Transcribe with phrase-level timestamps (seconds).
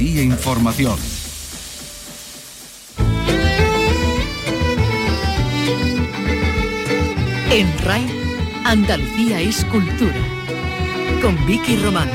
[0.00, 0.98] Andalucía Información.
[7.50, 8.06] En RAI,
[8.64, 10.16] Andalucía es cultura.
[11.20, 12.08] Con Vicky Román.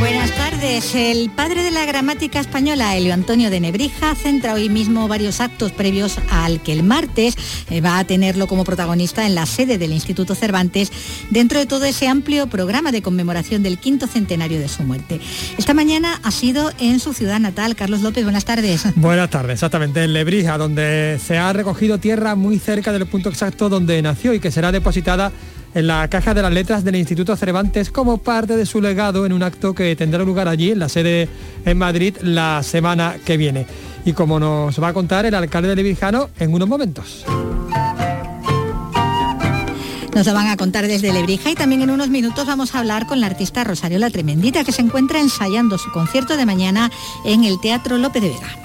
[0.00, 0.43] Buenas tardes.
[0.64, 5.72] El padre de la gramática española, Elio Antonio de Nebrija, centra hoy mismo varios actos
[5.72, 7.36] previos al que el martes
[7.68, 10.90] eh, va a tenerlo como protagonista en la sede del Instituto Cervantes,
[11.28, 15.20] dentro de todo ese amplio programa de conmemoración del quinto centenario de su muerte.
[15.58, 17.76] Esta mañana ha sido en su ciudad natal.
[17.76, 18.84] Carlos López, buenas tardes.
[18.96, 23.68] Buenas tardes, exactamente, en Lebrija, donde se ha recogido tierra muy cerca del punto exacto
[23.68, 25.30] donde nació y que será depositada
[25.74, 29.32] en la Caja de las Letras del Instituto Cervantes como parte de su legado en
[29.32, 31.28] un acto que tendrá lugar allí, en la sede
[31.64, 33.66] en Madrid, la semana que viene.
[34.04, 37.24] Y como nos va a contar el alcalde de Lebrijano en unos momentos.
[40.14, 43.06] Nos lo van a contar desde Lebrija y también en unos minutos vamos a hablar
[43.06, 46.88] con la artista Rosario La Tremendita que se encuentra ensayando su concierto de mañana
[47.24, 48.63] en el Teatro López de Vega.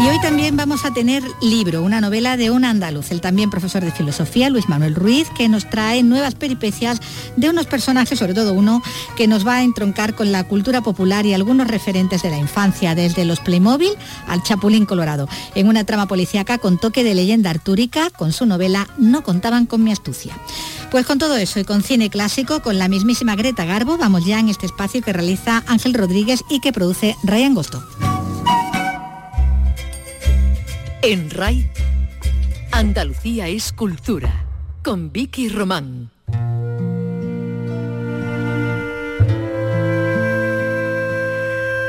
[0.00, 3.84] Y hoy también vamos a tener libro, una novela de un andaluz, el también profesor
[3.84, 7.00] de filosofía, Luis Manuel Ruiz, que nos trae nuevas peripecias
[7.36, 8.82] de unos personajes, sobre todo uno,
[9.14, 12.94] que nos va a entroncar con la cultura popular y algunos referentes de la infancia,
[12.94, 13.92] desde los Playmobil
[14.26, 18.88] al Chapulín Colorado, en una trama policíaca con toque de leyenda artúrica, con su novela
[18.96, 20.34] No contaban con mi astucia.
[20.90, 24.40] Pues con todo eso y con cine clásico, con la mismísima Greta Garbo, vamos ya
[24.40, 28.19] en este espacio que realiza Ángel Rodríguez y que produce Ryan Gosto.
[31.02, 31.66] En RAI,
[32.72, 34.44] Andalucía es cultura.
[34.82, 36.10] Con Vicky Román.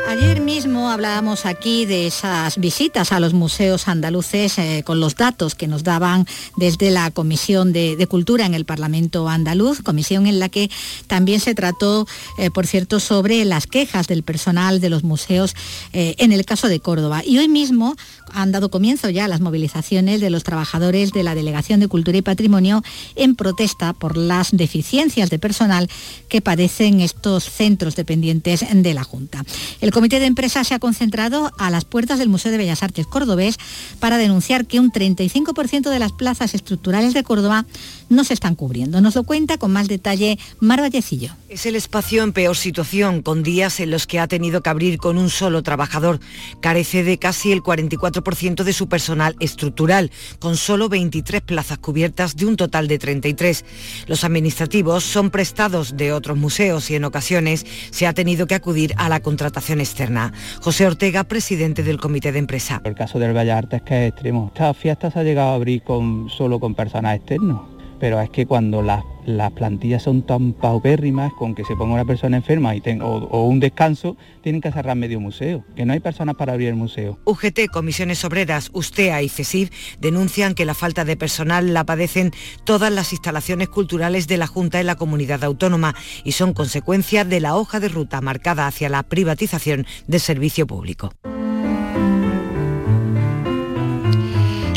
[0.08, 5.56] Ayer mismo hablábamos aquí de esas visitas a los museos andaluces eh, con los datos
[5.56, 6.26] que nos daban
[6.58, 10.70] desde la Comisión de, Cultura en el Parlamento andaluz, comisión en la que
[11.08, 15.56] también se trató, eh, por cierto, sobre las quejas del personal de los museos
[15.94, 17.24] eh, en el caso de Córdoba.
[17.26, 17.96] Y hoy mismo
[18.34, 22.22] han dado comienzo ya las movilizaciones de los trabajadores de la Delegación de Cultura y
[22.22, 22.84] Patrimonio
[23.16, 25.90] en protesta por las deficiencias de personal
[26.30, 29.44] que padecen estos centros dependientes de la Junta.
[29.80, 33.08] El Comité de Empresa se ha concentrado a las puertas del Museo de Bellas Artes
[33.08, 33.58] Cordobés
[34.00, 37.66] para denunciar que un 35% de las plazas estructurales de Córdoba
[38.12, 39.02] no se están cubriendo.
[39.02, 41.32] Nos lo cuenta con más detalle Mar Vallecillo.
[41.50, 44.98] Es el espacio en peor situación, con días en los que ha tenido que abrir
[44.98, 46.20] con un solo trabajador.
[46.60, 52.46] Carece de casi el 44% de su personal estructural, con solo 23 plazas cubiertas de
[52.46, 53.66] un total de 33.
[54.08, 58.94] Los administrativos son prestados de otros museos y en ocasiones se ha tenido que acudir
[58.98, 60.34] a la contratación externa.
[60.62, 62.82] José Ortega, presidente del comité de empresa.
[62.84, 64.52] El caso del Bellas Artes que es extremo.
[64.54, 67.71] Esta fiesta se ha llegado a abrir con, solo con personal externo
[68.02, 72.04] pero es que cuando las, las plantillas son tan paupérrimas, con que se ponga una
[72.04, 72.74] persona enferma
[73.04, 76.76] o, un descanso, tienen que cerrar medio museo, que no hay personas para abrir el
[76.76, 77.20] museo.
[77.26, 79.70] UGT, Comisiones Obreras, USTEA y CESIF
[80.00, 82.32] denuncian que la falta de personal la padecen
[82.64, 87.40] todas las instalaciones culturales de la Junta en la comunidad autónoma y son consecuencia de
[87.40, 91.14] la hoja de ruta marcada hacia la privatización del servicio público.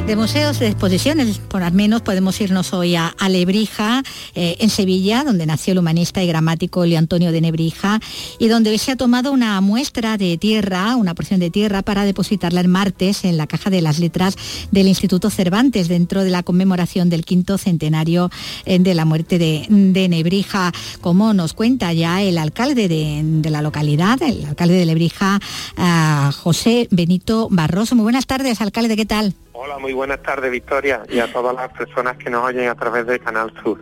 [0.06, 4.02] De museos, de exposiciones, por al menos podemos irnos hoy a, Lebrija,
[4.34, 8.00] eh, en Sevilla, donde nació el humanista y gramático Leo Antonio de Nebrija,
[8.38, 12.04] y donde hoy se ha tomado una muestra de tierra, una porción de tierra, para
[12.04, 14.36] depositarla el martes en la caja de las letras
[14.70, 18.30] del Instituto Cervantes, dentro de la conmemoración del quinto centenario
[18.66, 20.70] eh, de la muerte de, de Nebrija,
[21.00, 25.40] como nos cuenta ya el alcalde de, de la localidad, el alcalde de Lebrija,
[25.78, 27.94] ah, José Benito Barroso.
[27.94, 29.34] Muy buenas tardes, alcalde, ¿qué tal?
[29.56, 33.06] Hola, muy buenas tardes, Victoria, y a todas las personas que nos oyen a través
[33.06, 33.78] de Canal Sur.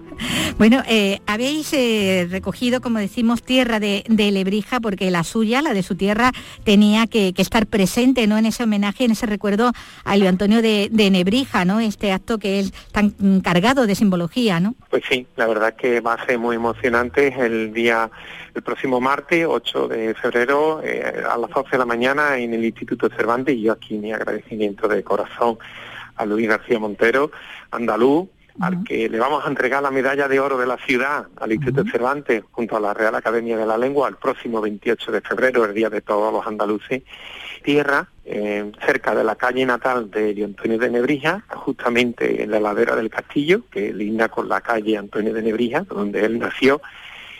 [0.58, 5.72] Bueno, eh, habéis eh, recogido, como decimos, tierra de, de Lebrija, porque la suya, la
[5.72, 6.30] de su tierra,
[6.62, 8.36] tenía que, que estar presente ¿no?
[8.36, 9.72] en ese homenaje, en ese recuerdo
[10.04, 11.80] a Leo Antonio de, de Nebrija, ¿no?
[11.80, 14.60] este acto que es tan cargado de simbología.
[14.60, 14.74] ¿no?
[14.90, 18.10] Pues sí, la verdad que va a ser muy emocionante el día,
[18.54, 22.62] el próximo martes, 8 de febrero, eh, a las 12 de la mañana en el
[22.62, 25.58] Instituto Cervantes, y yo aquí mi agradecimiento de corazón
[26.22, 27.30] a Luis García Montero,
[27.70, 28.28] andaluz,
[28.60, 31.90] al que le vamos a entregar la medalla de oro de la ciudad al Instituto
[31.90, 35.74] Cervantes junto a la Real Academia de la Lengua el próximo 28 de febrero, el
[35.74, 37.02] día de todos los andaluces.
[37.62, 42.96] Tierra, eh, cerca de la calle natal de Antonio de Nebrija, justamente en la ladera
[42.96, 46.82] del castillo, que linda con la calle Antonio de Nebrija, donde él nació,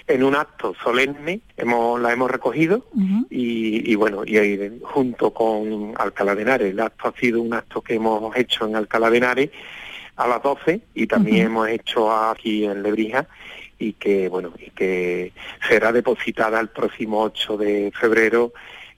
[0.06, 2.86] en un acto solemne hemos, la hemos recogido
[3.30, 7.54] y, y bueno, y ahí, junto con Alcalá de Henares, el acto ha sido un
[7.54, 9.50] acto que hemos hecho en Alcalá de Henares
[10.16, 13.26] a las 12 y también hemos hecho aquí en Lebrija
[13.78, 15.32] y que bueno y que
[15.68, 18.52] será depositada el próximo 8 de febrero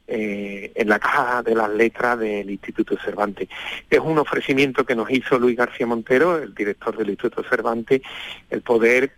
[0.06, 3.48] eh, en la caja de las letras del Instituto Cervantes.
[3.88, 8.02] Es un ofrecimiento que nos hizo Luis García Montero, el director del Instituto Cervantes,
[8.50, 9.12] el poder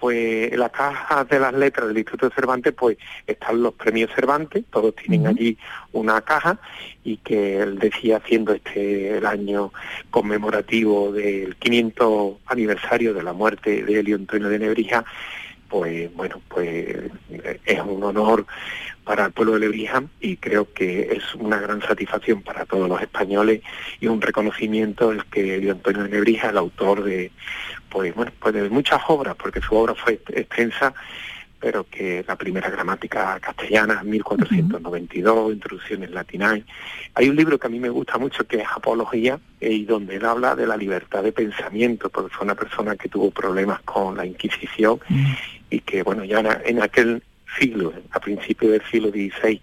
[0.00, 4.64] pues en la caja de las letras del Instituto Cervantes pues están los premios Cervantes,
[4.70, 5.58] todos tienen allí
[5.92, 6.58] una caja
[7.04, 9.72] y que él decía siendo este el año
[10.10, 15.04] conmemorativo del 500 aniversario de la muerte de Elio Antonio de Nebrija,
[15.70, 17.10] pues bueno, pues
[17.64, 18.44] es un honor
[19.04, 23.00] para el pueblo de Lebrija y creo que es una gran satisfacción para todos los
[23.00, 23.62] españoles
[24.00, 27.30] y un reconocimiento el que Elio Antonio de Nebrija, el autor de
[27.88, 30.94] pues bueno, pues de muchas obras, porque su obra fue extensa,
[31.58, 36.64] pero que la primera gramática castellana, 1492, introducciones latinae.
[37.14, 40.16] Hay un libro que a mí me gusta mucho que es Apología, eh, y donde
[40.16, 44.16] él habla de la libertad de pensamiento, porque fue una persona que tuvo problemas con
[44.16, 45.00] la Inquisición
[45.70, 47.22] y que, bueno, ya en aquel
[47.58, 49.60] siglo, a principios del siglo XVI,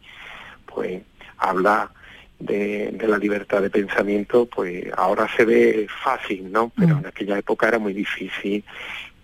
[0.65, 1.01] pues
[1.37, 1.91] habla
[2.39, 6.71] de, la libertad de pensamiento, pues ahora se ve fácil, ¿no?
[6.75, 6.99] Pero mm.
[6.99, 8.63] en aquella época era muy difícil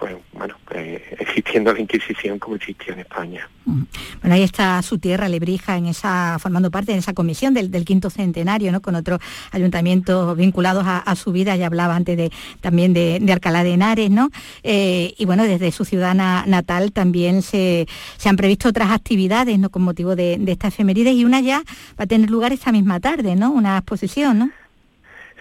[0.04, 3.50] pues bueno, pues, existiendo la Inquisición como existía en España.
[3.64, 8.10] Bueno, ahí está su tierra, Lebrija, en esa, formando parte de esa comisión del, quinto
[8.10, 8.82] centenario, ¿no?
[8.82, 9.22] Con otros
[9.52, 14.30] ayuntamientos vinculados a, su vida, ya hablaba antes de, también de, Alcalá de Henares, ¿no?
[14.64, 17.88] Eh, y bueno, desde su ciudad natal también se,
[18.26, 19.70] han previsto otras actividades, ¿no?
[19.70, 21.64] Con motivo de, de estas efemérides y una ya
[21.98, 23.52] va a tener lugar esta misma tarde, ¿no?
[23.52, 24.63] Una exposición, ¿no?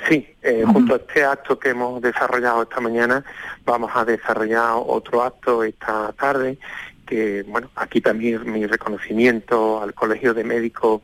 [0.09, 3.25] Sí, eh, junto a este acto que hemos desarrollado esta mañana,
[3.65, 6.59] vamos a desarrollar otro acto esta tarde,
[7.07, 11.03] que, bueno, aquí también mi reconocimiento al Colegio de Médicos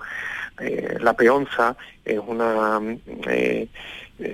[0.58, 2.80] eh, La Peonza, es una,
[3.28, 3.68] eh,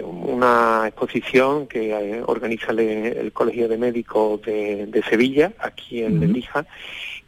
[0.03, 6.65] una exposición que organiza el, Colegio de Médicos de, Sevilla, aquí en Lelija,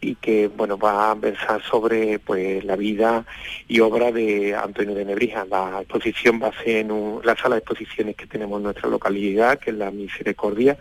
[0.00, 3.24] y que bueno va a versar sobre pues la vida
[3.66, 5.44] y obra de Antonio de Nebrija.
[5.46, 9.58] La exposición va a ser en la sala de exposiciones que tenemos en nuestra localidad,
[9.58, 10.76] que es la Misericordia,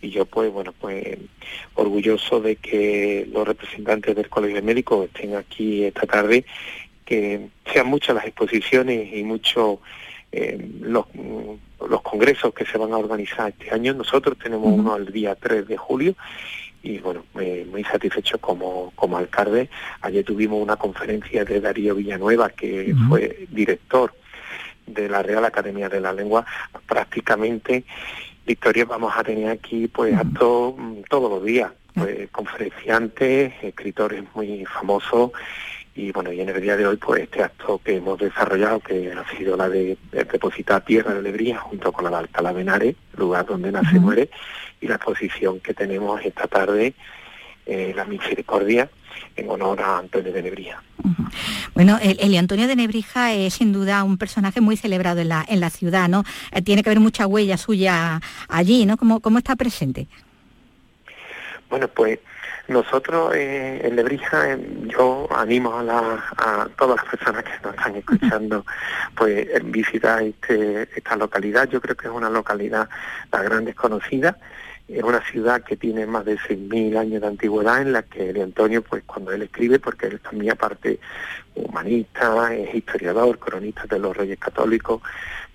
[0.00, 1.18] y yo pues bueno pues
[1.74, 6.44] orgulloso de que los representantes del Colegio de Médicos estén aquí esta tarde,
[7.04, 9.78] que sean muchas las exposiciones y muchos
[10.30, 11.06] eh, los,
[11.88, 13.92] los congresos que se van a organizar este año.
[13.92, 16.14] Nosotros tenemos uno el día 3 de julio
[16.82, 19.70] y bueno, muy satisfecho como, como alcalde.
[20.00, 24.12] Ayer tuvimos una conferencia de Darío Villanueva, que fue director
[24.86, 26.44] de la Real Academia de la Lengua.
[26.86, 27.84] Prácticamente,
[28.46, 34.64] Victoria, vamos a tener aquí pues actos mm, todos los días, pues, conferenciantes, escritores muy
[34.64, 35.30] famosos
[35.94, 39.12] y bueno, y en el día de hoy, pues este acto que hemos desarrollado, que
[39.12, 43.44] ha sido la de, depositar tierra de alegría junto con la de Alcalá de lugar
[43.44, 44.30] donde nace y muere,
[44.80, 46.94] y la exposición que tenemos esta tarde,
[47.66, 48.88] eh, La Misericordia,
[49.36, 50.82] en honor a Antonio de Nebrija.
[51.74, 55.60] Bueno, el, Antonio de Nebrija es sin duda un personaje muy celebrado en la, en
[55.60, 56.24] la ciudad, ¿no?
[56.52, 58.96] Eh, tiene que haber mucha huella suya allí, ¿no?
[58.96, 60.06] ¿Cómo, cómo está presente?
[61.68, 62.18] Bueno, pues
[62.72, 68.66] nosotros eh, en Lebrija, yo animo a, todas las personas que nos están escuchando,
[69.16, 71.68] pues visitar este, esta localidad.
[71.68, 72.88] Yo creo que es una localidad
[73.30, 74.38] la gran desconocida.
[74.88, 78.42] Es una ciudad que tiene más de 6.000 años de antigüedad en la que de
[78.42, 80.98] Antonio, pues cuando él escribe, porque él también aparte
[81.54, 85.00] humanista, es historiador, cronista de los reyes católicos,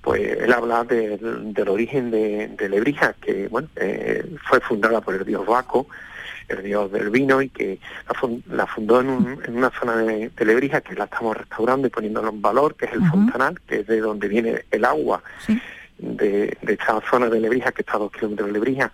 [0.02, 5.46] pues él habla del origen de, Lebrija, que bueno, eh, fue fundada por el dios
[5.46, 5.88] Baco,
[6.48, 7.80] el dios del vino y que
[8.50, 12.76] la, fundó en, una zona de, Lebrija que la estamos restaurando y poniéndolo en valor,
[12.76, 15.22] que es el Fontanal, que es de donde viene el agua.
[15.98, 18.92] De, esta zona de Lebrija, que está a dos kilómetros de Lebrija,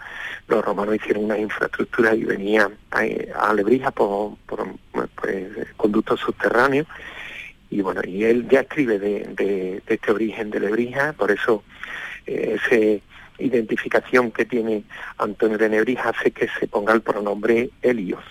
[0.47, 6.87] los romanos hicieron una infraestructura y venían a, Lebrija por, pues, conductos subterráneos.
[7.69, 11.63] Y bueno, y él ya escribe de, este origen de Lebrija, por eso
[12.25, 13.01] eh, ese
[13.39, 14.83] identificación que tiene
[15.17, 18.23] Antonio de Nebrija hace que se ponga el pronombre Helios.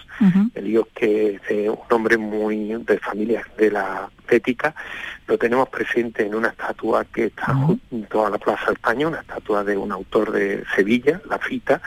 [0.54, 4.74] Helios que es un nombre muy de familia de la ética,
[5.26, 9.64] lo tenemos presente en una estatua que está junto a la Plaza España, una estatua
[9.64, 11.80] de un autor de Sevilla, La Fita,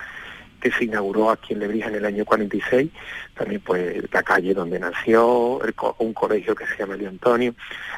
[0.66, 2.90] que se inauguró aquí en Lebrija en el año 46,
[3.36, 5.60] también pues la calle donde nació,
[6.00, 7.54] un colegio que se llama El Antonio.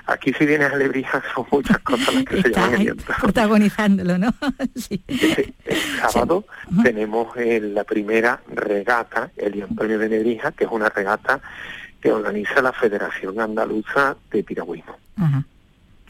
[0.05, 3.15] Aquí si vienes a Lebrija son muchas cosas las que se llaman El Antonio.
[3.21, 4.33] Protagonizándolo, ¿no?
[4.75, 5.01] sí.
[5.07, 5.81] el
[6.12, 6.43] sábado
[6.83, 11.39] tenemos eh, la primera regata, El Antonio de Lebrija, que es una regata
[12.01, 14.97] que organiza la Federación Andaluza de Piragüismo.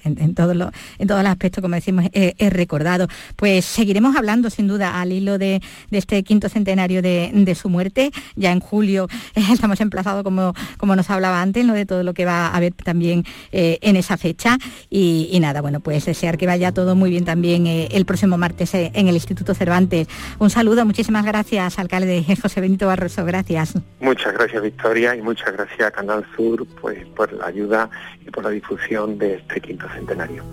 [0.07, 3.07] En, todo lo, en todos los aspectos, como decimos, es recordado.
[3.35, 5.61] Pues seguiremos hablando sin duda al hilo de,
[5.91, 8.11] este quinto centenario de, su muerte.
[8.35, 11.73] Ya en julio estamos emplazados, como, como nos hablaba antes, ¿no?
[11.73, 14.57] de todo lo que va a haber también en esa fecha.
[14.89, 19.07] Y, nada, bueno, pues desear que vaya todo muy bien también el próximo martes en
[19.07, 20.07] el Instituto Cervantes.
[20.39, 23.73] Un saludo, muchísimas gracias, alcalde José Benito Barroso, gracias.
[23.99, 27.89] Muchas gracias, Victoria, y muchas gracias a Canal Sur pues, por la ayuda
[28.25, 29.96] y por la difusión de este quinto centenario.
[29.97, 30.43] Centenario.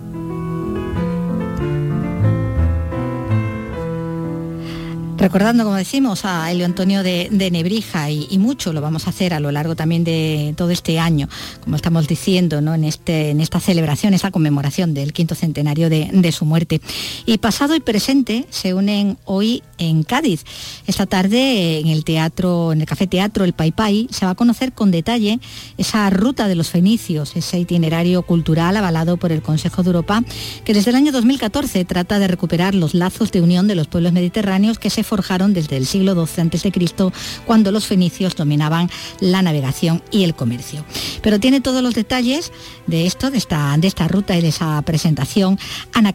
[5.17, 9.39] Recordando, como decimos, a Elio Antonio de, Nebrija y, mucho lo vamos a hacer a
[9.39, 11.29] lo largo también de todo este año,
[11.63, 12.75] como estamos diciendo, ¿no?
[12.75, 16.81] en, este, en esta celebración, esa conmemoración del quinto centenario de, su muerte.
[17.25, 20.43] Y pasado y presente se unen hoy en Cádiz.
[20.85, 24.73] Esta tarde en el teatro, en el Café Teatro El Pai se va a conocer
[24.73, 25.39] con detalle
[25.77, 30.23] esa ruta de los fenicios, ese itinerario cultural avalado por el Consejo de Europa,
[30.65, 34.11] que desde el año 2014 trata de recuperar los lazos de unión de los pueblos
[34.11, 36.71] mediterráneos que se forjaron desde el siglo XII a.C.,
[37.45, 40.83] cuando los fenicios dominaban la navegación y el comercio.
[41.21, 42.51] Pero tiene todos los detalles
[42.87, 45.59] de esto, de esta, de esta ruta y de esa presentación,
[45.93, 46.11] Ana.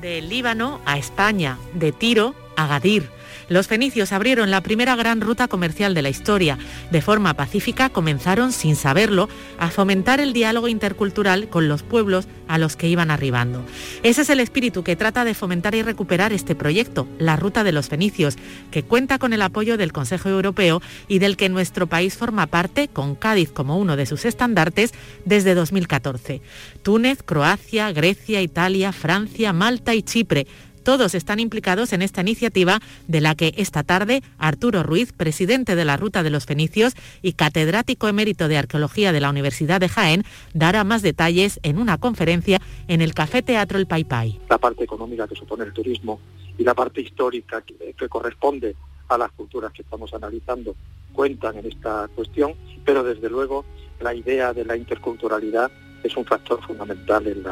[0.00, 3.19] De Líbano a España, de Tiro a Gadir
[3.50, 6.56] los fenicios abrieron la primera gran ruta comercial de la historia.
[6.92, 9.28] De forma pacífica comenzaron, sin saberlo,
[9.58, 13.64] a fomentar el diálogo intercultural con los pueblos a los que iban arribando.
[14.04, 17.72] Ese es el espíritu que trata de fomentar y recuperar este proyecto, la Ruta de
[17.72, 18.36] los Fenicios,
[18.70, 22.86] que cuenta con el apoyo del Consejo Europeo y del que nuestro país forma parte,
[22.86, 26.40] con Cádiz como uno de sus estandartes, desde 2014.
[26.84, 30.46] Túnez, Croacia, Grecia, Italia, Francia, Malta y Chipre
[30.82, 35.84] todos están implicados en esta iniciativa de la que esta tarde Arturo Ruiz, presidente de
[35.84, 40.24] la Ruta de los Fenicios y catedrático emérito de Arqueología de la Universidad de Jaén,
[40.54, 44.06] dará más detalles en una conferencia en el Café Teatro El Pai
[44.48, 46.20] La parte económica que supone el turismo
[46.58, 48.74] y la parte histórica que, corresponde
[49.08, 50.74] a las culturas que estamos analizando
[51.12, 53.64] cuentan en esta cuestión, pero desde luego
[54.00, 55.70] la idea de la interculturalidad
[56.02, 57.44] es un factor fundamental en,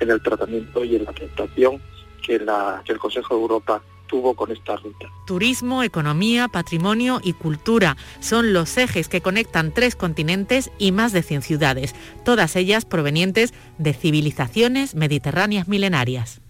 [0.00, 1.80] en el tratamiento y en la aceptación
[2.20, 5.06] que, el Consejo de Europa tuvo con esta ruta.
[5.26, 11.22] Turismo, economía, patrimonio y cultura son los ejes que conectan tres continentes y más de
[11.22, 16.40] 100 ciudades, todas ellas provenientes de civilizaciones mediterráneas milenarias.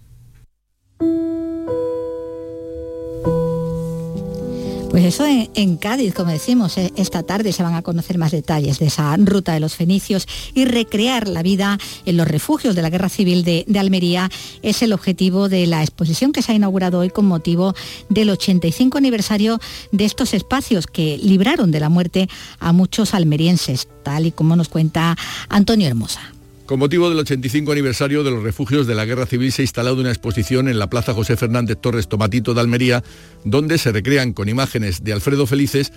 [4.91, 8.77] Pues eso en, Cádiz, como decimos, eh, esta tarde se van a conocer más detalles
[8.77, 12.89] de esa ruta de los fenicios y recrear la vida en los refugios de la
[12.89, 14.29] Guerra Civil de, Almería
[14.63, 17.73] es el objetivo de la exposición que se ha inaugurado hoy con motivo
[18.09, 19.61] del 85 aniversario
[19.93, 22.27] de estos espacios que libraron de la muerte
[22.59, 25.15] a muchos almerienses, tal y como nos cuenta
[25.47, 26.33] Antonio Hermosa.
[26.71, 29.99] Con motivo del 85 aniversario de los refugios de la Guerra Civil se ha instalado
[29.99, 33.03] una exposición en la Plaza José Fernández Torres Tomatito de Almería,
[33.43, 35.91] donde se recrean con imágenes de Alfredo Felices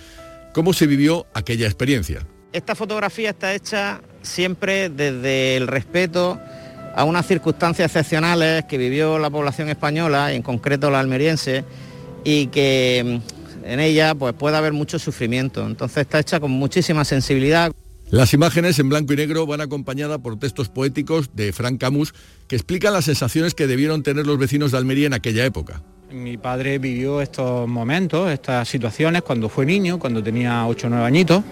[0.53, 2.27] cómo se vivió aquella experiencia.
[2.51, 6.41] Esta fotografía está hecha siempre desde el respeto
[6.93, 11.63] a unas circunstancias excepcionales que vivió la población española, en concreto la almeriense,
[12.25, 13.21] y que
[13.63, 15.65] mm, en ella pues, puede haber mucho sufrimiento.
[15.65, 17.71] Entonces está hecha con muchísima sensibilidad.
[18.11, 22.13] Las imágenes en blanco y negro van acompañadas por textos poéticos de Frank Camus
[22.47, 25.81] que explican las sensaciones que debieron tener los vecinos de Almería en aquella época.
[26.11, 31.05] Mi padre vivió estos momentos, estas situaciones cuando fue niño, cuando tenía 8 o 9
[31.05, 31.43] añitos.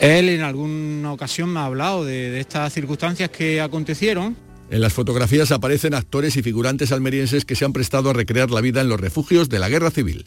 [0.00, 4.36] Él en alguna ocasión me ha hablado de, de estas circunstancias que acontecieron.
[4.70, 8.60] En las fotografías aparecen actores y figurantes almerienses que se han prestado a recrear la
[8.60, 10.26] vida en los refugios de la guerra civil.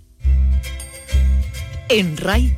[1.89, 2.57] En RAI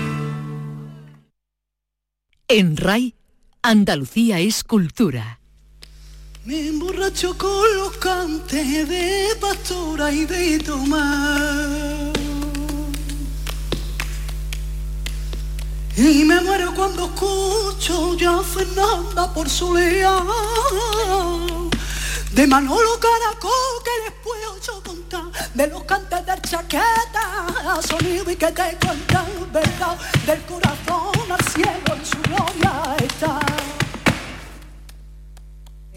[2.53, 3.15] En RAI,
[3.61, 5.39] Andalucía es cultura.
[6.43, 12.11] Me emborracho con los cantes de pastora y de tomar.
[15.95, 20.05] Y me muero cuando escucho ya Fernanda por su de
[22.47, 28.77] Manolo Caracol que después ocho contar de los cantes del chaqueta sonido y que te
[28.85, 31.20] cuentan verdad del corazón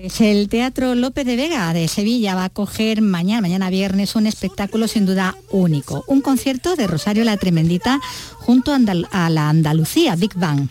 [0.04, 4.26] Es el Teatro López de Vega de Sevilla va a acoger mañana, mañana viernes, un
[4.26, 6.04] espectáculo sin duda único.
[6.08, 7.98] Un concierto de Rosario la Tremendita
[8.34, 10.68] junto a, la Andalucía, Big Bang.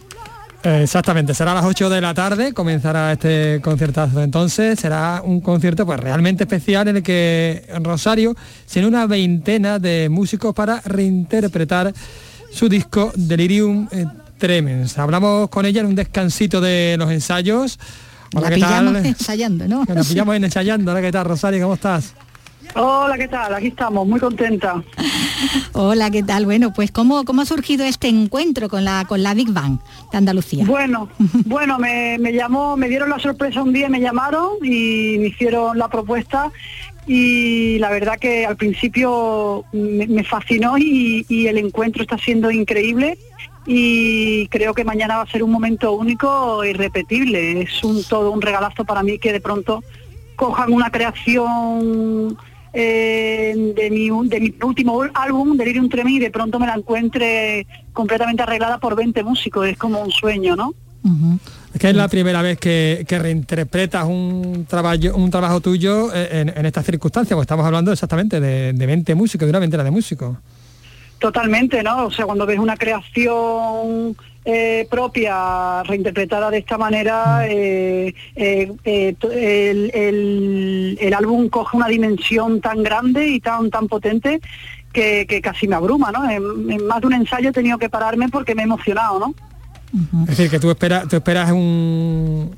[0.61, 4.21] Exactamente, será a las 8 de la tarde, comenzará este conciertazo.
[4.21, 8.35] Entonces será un concierto pues realmente especial en el que Rosario
[8.71, 11.91] tiene una veintena de músicos para reinterpretar
[12.51, 14.05] su disco Delirium eh,
[14.37, 14.97] Tremens.
[14.97, 17.79] Hablamos con ella en un descansito de los ensayos.
[18.35, 19.85] Hola, la pillamos ensayando, ¿no?
[19.87, 20.91] la pillamos ensayando.
[20.91, 21.61] Hola, ¿qué tal, Rosario?
[21.61, 22.13] ¿Cómo estás?
[22.75, 23.53] Hola, ¿qué tal?
[23.53, 24.83] Aquí estamos, muy contenta.
[25.73, 26.45] Hola, ¿qué tal?
[26.45, 29.77] Bueno, pues ¿cómo, cómo ha surgido este encuentro con la, con la Big Bang
[30.11, 30.65] de Andalucía?
[30.65, 31.09] Bueno,
[31.45, 35.87] bueno, me, llamó, me dieron la sorpresa un día, me llamaron y me hicieron la
[35.87, 36.51] propuesta
[37.05, 43.19] y la verdad que al principio me, fascinó y, y, el encuentro está siendo increíble
[43.65, 47.61] y creo que mañana va a ser un momento único e irrepetible.
[47.61, 49.83] Es un todo un regalazo para mí que de pronto
[50.35, 52.37] cojan una creación
[52.73, 57.67] eh, de, mi, de mi último álbum, Delirium Tremens, y de pronto me la encuentre
[57.93, 59.67] completamente arreglada por 20 músicos.
[59.67, 60.73] Es como un sueño, ¿no?
[61.73, 66.85] Es que es la primera vez que, reinterpretas un trabajo, un trabajo tuyo en, estas
[66.85, 70.37] circunstancias, porque estamos hablando exactamente de, de 20 músicos, de una veintena de músicos.
[71.19, 72.07] Totalmente, ¿no?
[72.07, 74.15] O sea, cuando ves una creación
[74.45, 79.15] eh, propia reinterpretada de esta manera, eh, eh,
[80.99, 84.41] el, álbum coge una dimensión tan grande y tan tan potente
[84.91, 86.29] que, casi me abruma, ¿no?
[86.29, 89.33] en, más de un ensayo he tenido que pararme porque me he emocionado, ¿no?
[89.93, 92.51] Es decir, que tú esperas, tú esperas un,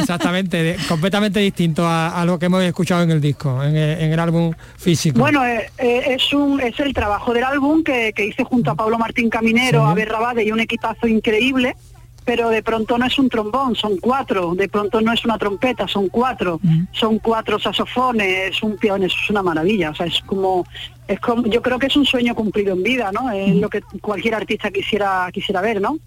[0.00, 5.20] exactamente, completamente distinto a, lo que hemos escuchado en el disco, en, el álbum físico.
[5.20, 8.98] Bueno, eh, eh, es un es el trabajo del álbum que, hice junto a Pablo
[8.98, 11.76] Martín Caminero, a Rabade y un equipazo increíble
[12.24, 15.88] pero de pronto no es un trombón, son cuatro, de pronto no es una trompeta,
[15.88, 16.60] son cuatro,
[16.92, 20.64] son cuatro saxofones, es un piano, es una maravilla, o sea, es como,
[21.08, 23.30] es como, yo creo que es un sueño cumplido en vida, ¿no?
[23.30, 25.98] Es lo que cualquier artista quisiera, quisiera ver, ¿no?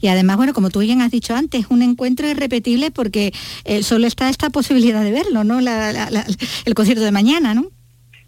[0.00, 3.32] Y además, bueno, como tú bien has dicho antes, un encuentro irrepetible porque
[3.64, 5.58] eh, solo está esta posibilidad de verlo, ¿no?
[5.58, 7.66] el concierto de mañana, ¿no?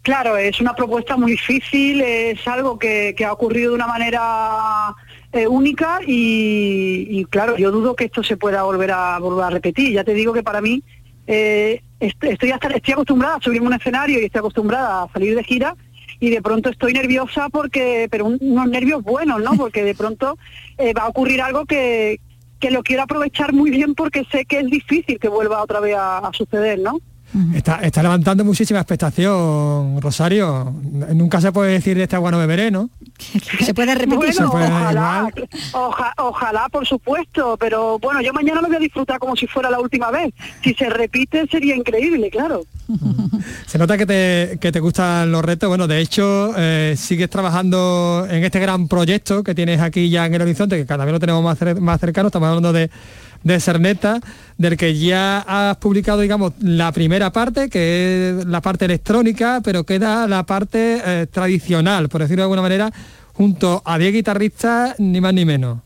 [0.02, 4.94] Claro, es una propuesta muy difícil, es algo que, que ha ocurrido de una manera
[5.34, 9.92] eh, única y, claro, yo dudo que esto se pueda volver a volver a repetir.
[9.92, 10.84] Ya te digo que para mí
[11.26, 12.52] eh, estoy, estoy
[12.92, 15.74] acostumbrada a subirme un escenario y estoy acostumbrada a salir de gira
[16.20, 19.54] y de pronto estoy nerviosa porque, pero unos nervios buenos, ¿no?
[19.56, 20.38] Porque de pronto
[20.78, 22.20] eh, va a ocurrir algo que,
[22.60, 25.96] que lo quiero aprovechar muy bien porque sé que es difícil que vuelva otra vez
[25.98, 27.00] a suceder, ¿no?
[27.54, 30.72] Está, está, levantando muchísima expectación, Rosario.
[31.14, 32.90] Nunca se puede decir de este agua no beberé, ¿no?
[33.60, 34.34] se puede repetir.
[34.44, 35.28] ojalá,
[36.18, 39.80] ojalá, por supuesto, pero bueno, yo mañana lo voy a disfrutar como si fuera la
[39.80, 40.32] última vez.
[40.62, 42.64] Si se repite sería increíble, claro.
[43.66, 45.68] Se nota que te, que te gustan los retos.
[45.68, 50.34] Bueno, de hecho, eh, sigues trabajando en este gran proyecto que tienes aquí ya en
[50.34, 52.28] el horizonte, que cada vez lo tenemos más, más cercano.
[52.28, 52.90] Estamos hablando de
[53.44, 54.20] de Cerneta,
[54.58, 59.84] del que ya has publicado, digamos, la primera parte, que es la parte electrónica, pero
[59.84, 62.90] queda la parte eh, tradicional, por decirlo de alguna manera,
[63.34, 65.78] junto a 10 guitarristas, ni más ni menos.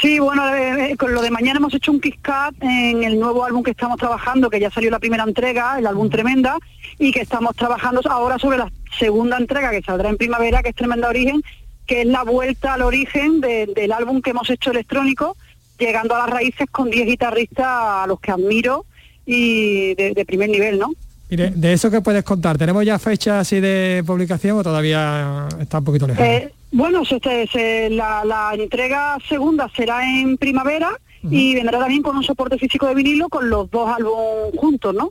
[0.00, 2.20] Sí, bueno, eh, con lo de mañana hemos hecho un kick
[2.60, 6.08] en el nuevo álbum que estamos trabajando, que ya salió la primera entrega, el álbum
[6.08, 6.56] Tremenda,
[7.00, 10.76] y que estamos trabajando ahora sobre la segunda entrega que saldrá en primavera, que es
[10.76, 11.42] Tremenda Origen,
[11.86, 15.36] que es la vuelta al origen del álbum que hemos hecho electrónico,
[15.78, 18.84] llegando a las raíces con 10 guitarristas a los que admiro
[19.26, 20.92] y de, primer nivel, ¿no?
[21.30, 25.78] Mire, de eso que puedes contar, ¿tenemos ya fecha así de publicación o todavía está
[25.78, 26.24] un poquito lejos?
[26.24, 27.02] Eh, bueno,
[27.90, 30.90] la, entrega segunda será en primavera
[31.22, 35.10] y vendrá también con un soporte físico de vinilo con los dos álbumes juntos, ¿no?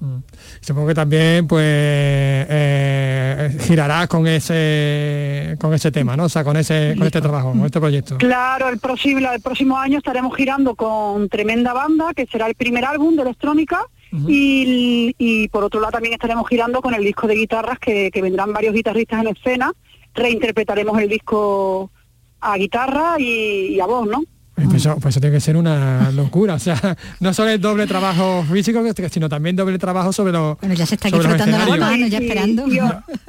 [0.00, 0.18] Mm.
[0.60, 6.24] Supongo que también pues eh, girarás con ese con ese tema, ¿no?
[6.24, 8.16] O sea, con ese con este trabajo, con este proyecto.
[8.16, 12.84] Claro, el próximo el próximo año estaremos girando con Tremenda Banda, que será el primer
[12.84, 13.86] álbum de electrónica.
[14.26, 18.74] y, por otro lado también estaremos girando con el disco de guitarras que, vendrán varios
[18.74, 19.72] guitarristas en escena,
[20.14, 21.92] reinterpretaremos el disco
[22.40, 24.22] a guitarra y a voz, ¿no?
[24.54, 26.54] Pues eso, pues eso, tiene que ser una locura.
[26.54, 30.58] O sea, no solo el doble trabajo físico, sino también doble trabajo sobre los.
[30.60, 32.64] Bueno, ya se está disfrutando la mano, ya esperando.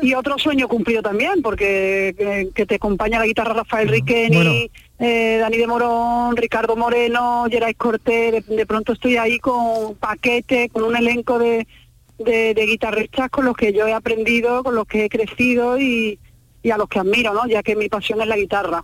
[0.02, 5.58] Y, otro sueño cumplido también, porque que, te acompaña la guitarra Rafael Riqueni, eh, Dani
[5.58, 8.46] de Morón, Ricardo Moreno, Geray Cortés.
[8.48, 11.66] De, pronto estoy ahí con paquete, con un elenco de,
[12.20, 16.20] de, guitarristas con los que yo he aprendido, con los que he crecido y,
[16.64, 17.48] y a los que admiro, ¿no?
[17.48, 18.84] ya que mi pasión es la guitarra.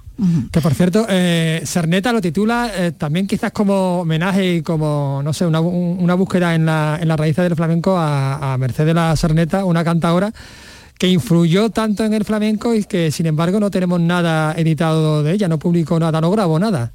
[0.52, 5.32] Que por cierto, eh, Cerneta lo titula eh, también quizás como homenaje y como, no
[5.34, 9.16] sé, una, una búsqueda en la, en la raíz del flamenco a, a Mercedes la
[9.16, 10.34] Cerneta, una cantadora
[10.98, 15.34] que influyó tanto en el flamenco y que sin embargo no tenemos nada editado de
[15.34, 16.92] ella, no publicó nada, no grabó nada.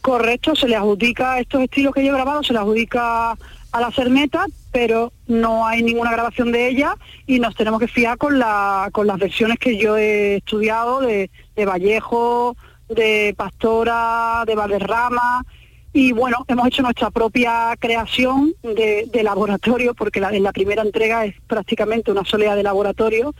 [0.00, 3.92] Correcto, se le adjudica estos estilos que yo he grabado, se le adjudica a la
[3.92, 6.94] Cerneta, pero no hay ninguna grabación de ella
[7.26, 11.30] y nos tenemos que fiar con, la, con las versiones que yo he estudiado de,
[11.56, 12.56] de Vallejo,
[12.88, 15.44] de Pastora, de Valderrama.
[15.92, 20.82] Y bueno, hemos hecho nuestra propia creación de, de laboratorio porque la, en la primera
[20.82, 23.34] entrega es prácticamente una soleá de laboratorio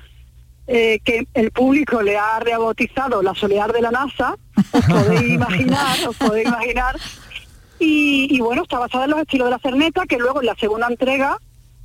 [0.71, 4.37] eh, que el público le ha rebautizado la solear de la NASA,
[4.73, 6.95] os podéis imaginar, os podéis imaginar,
[7.79, 10.55] y, y bueno, está basada en los estilos de la cerneta, que luego en la
[10.57, 11.38] segunda entrega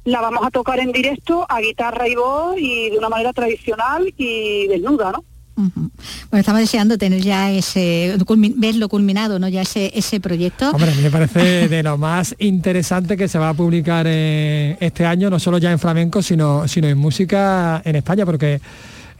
[0.06, 4.14] la vamos a tocar en directo a guitarra y voz y de una manera tradicional
[4.18, 5.24] y desnuda, ¿no?
[5.56, 9.48] Bueno, estamos deseando tener ya ese, culmi- verlo culminado, ¿no?
[9.48, 10.72] Ya ese, ese proyecto.
[10.72, 14.76] Hombre, a mí me parece de lo más interesante que se va a publicar eh,
[14.80, 18.60] este año, no solo ya en flamenco, sino, sino en música en España, porque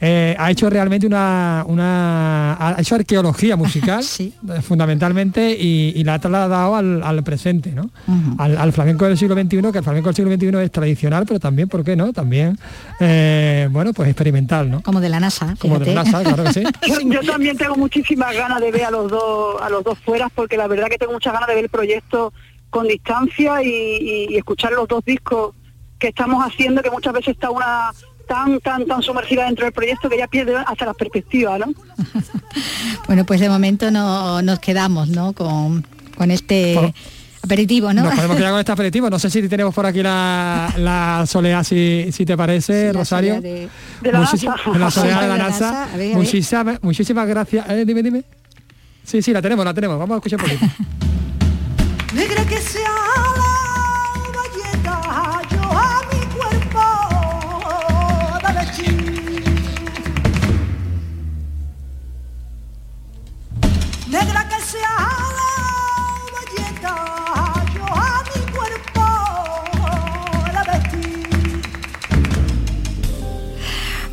[0.00, 4.30] eh, ha hecho realmente una, una ha hecho arqueología musical eh,
[4.62, 7.90] fundamentalmente y, y la ha trasladado al, al presente, ¿no?
[8.38, 11.40] al, al flamenco del siglo XXI, que el flamenco del siglo XXI es tradicional, pero
[11.40, 12.12] también, ¿por qué no?
[12.12, 12.58] También,
[13.00, 14.82] eh, bueno, pues experimental, ¿no?
[14.82, 15.54] Como de la NASA.
[15.58, 16.04] Como de la.
[16.04, 16.62] NASA, claro que sí.
[16.88, 20.30] Yo, yo también tengo muchísimas ganas de ver a los dos a los dos fueras
[20.34, 22.32] porque la verdad que tengo muchas ganas de ver el proyecto
[22.70, 25.54] con distancia y, y- y escuchar los dos discos
[25.98, 27.90] que estamos haciendo que muchas veces está una
[28.26, 31.66] tan tan tan sumergida dentro del proyecto que ya pierde hasta la perspectiva, ¿no?
[33.06, 35.32] Bueno, pues de momento no, nos quedamos, ¿no?
[35.32, 35.84] Con,
[36.16, 36.92] con este Por-
[37.42, 38.02] aperitivo, ¿no?
[38.04, 39.10] Nos podemos quedar con este aperitivo.
[39.10, 43.40] No sé si tenemos por aquí la, la soleá, si, si te parece, Rosario.
[43.40, 43.68] de-
[44.00, 44.56] De la NASA.
[44.78, 45.88] la soleá de la De la NASA.
[46.14, 47.68] Muchísimas, muchísimas gracias.
[47.68, 48.22] Eh, dime, dime.
[49.04, 49.98] Sí, sí, la tenemos, la tenemos.
[49.98, 50.66] Vamos a escuchar un poquito.
[52.14, 52.90] Negra que sea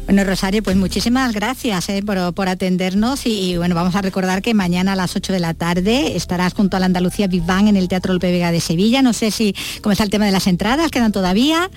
[0.05, 4.41] Bueno, Rosario, pues muchísimas gracias eh, por, por atendernos y, y, bueno, vamos a recordar
[4.41, 7.67] que mañana a las 8 de la tarde estarás junto a la Andalucía Big Bang
[7.69, 9.01] en el Teatro Lope Vega de Sevilla.
[9.01, 11.69] No sé si cómo está el tema de las entradas, ¿quedan todavía?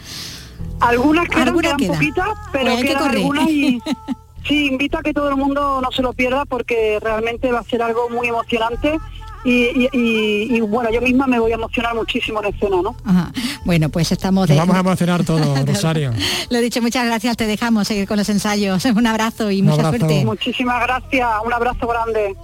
[0.80, 1.92] Algunas quedan, Alguna quedan queda.
[1.92, 3.16] poquitas, pero Pues hay que quedan correr.
[3.18, 3.78] algunas y
[4.46, 7.64] sí, invito a que todo el mundo no se lo pierda porque realmente va a
[7.64, 8.98] ser algo muy emocionante
[9.44, 12.96] y, y- y- y, bueno, yo misma me voy a emocionar muchísimo en escena, ¿no?
[13.04, 13.30] Ajá.
[13.66, 14.54] Bueno, pues estamos de...
[14.54, 16.12] Nos vamos a emocionar todos, Rosario.
[16.50, 18.84] Lo dicho, muchas gracias, te dejamos seguir con los ensayos.
[18.86, 19.98] Un abrazo y Un mucha abrazo.
[20.06, 20.24] suerte.
[20.24, 22.34] Muchísimas gracias, un abrazo grande.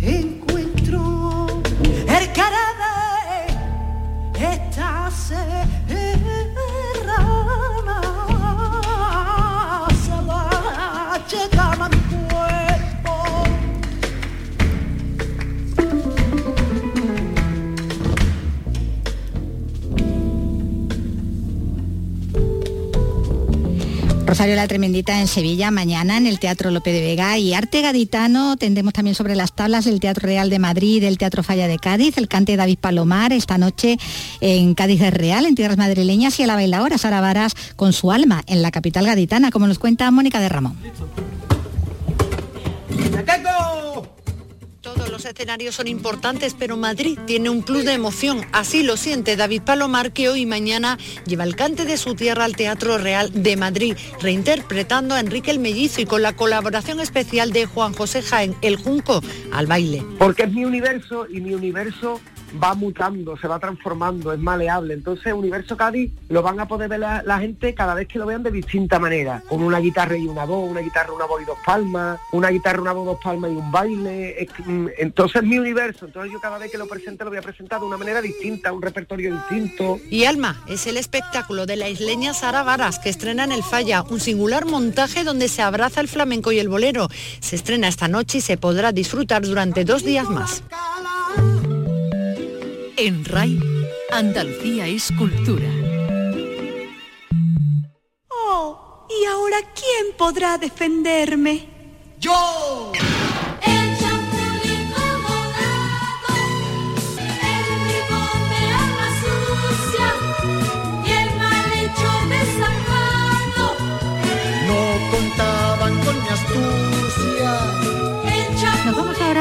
[0.00, 1.46] encuentro
[2.08, 2.56] el cara
[4.32, 5.10] de esta
[24.28, 27.38] Rosario La Tremendita en Sevilla, mañana en el Teatro Lope de Vega.
[27.38, 31.42] Y Arte Gaditano tendremos también sobre las tablas del Teatro Real de Madrid, del Teatro
[31.42, 33.96] Falla de Cádiz, el cante de David Palomar esta noche
[34.42, 38.12] en Cádiz es Real, en tierras madrileñas y a la bailadora Sara Varas con su
[38.12, 40.76] alma en la capital gaditana, como nos cuenta Mónica de Ramón.
[45.18, 48.46] Los escenarios son importantes, pero Madrid tiene un plus de emoción.
[48.52, 52.44] Así lo siente David Palomar, que hoy y mañana lleva el cante de su tierra
[52.44, 57.50] al Teatro Real de Madrid, reinterpretando a Enrique el Mellizo y con la colaboración especial
[57.50, 60.04] de Juan José Jaén, el Junco, al baile.
[60.20, 62.20] Porque es mi universo y mi universo
[62.62, 64.94] va mutando, se va transformando, es maleable.
[64.94, 68.26] Entonces, Universo Cádiz lo van a poder ver la, la gente cada vez que lo
[68.26, 71.44] vean de distinta manera, con una guitarra y una voz, una guitarra, una voz y
[71.44, 74.48] dos palmas, una guitarra, una voz, dos palmas y un baile.
[74.64, 76.06] Mm, entonces, mi universo.
[76.06, 78.72] Entonces, yo cada vez que lo presente lo voy a presentar de una manera distinta,
[78.72, 79.98] un repertorio distinto.
[80.10, 84.02] Y Alma es el espectáculo de la isleña Sara Varas, que estrena en el Falla,
[84.02, 87.08] un singular montaje donde se abraza el flamenco y el bolero.
[87.40, 90.62] Se estrena esta noche y se podrá disfrutar durante dos días más.
[93.00, 93.60] En RAI,
[94.10, 95.68] Andalucía es cultura.
[98.28, 101.68] Oh, ¿y ahora quién podrá defenderme?
[102.18, 102.90] ¡Yo!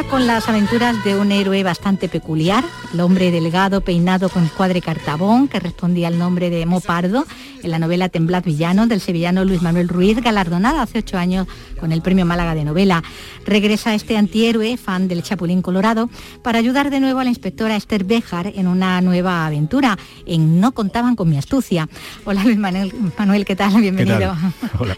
[0.10, 5.48] Con las aventuras de un héroe bastante peculiar, el hombre delgado peinado con cuadre cartabón,
[5.48, 7.26] que respondía al nombre de Mopardo,
[7.64, 11.48] en la novela Temblad Villano del sevillano Luis Manuel Ruiz, galardonada hace ocho años
[11.80, 13.04] con el Premio Málaga de Novela.
[13.46, 16.10] Regresa este antihéroe, fan del Chapulín Colorado,
[16.42, 20.72] para ayudar de nuevo a la inspectora Esther Béjar en una nueva aventura, en No
[20.72, 21.90] contaban con mi astucia.
[22.26, 23.76] Hola Luis Manuel, Manuel ¿qué tal?
[23.82, 24.36] Bienvenido.
[24.80, 24.98] Hola.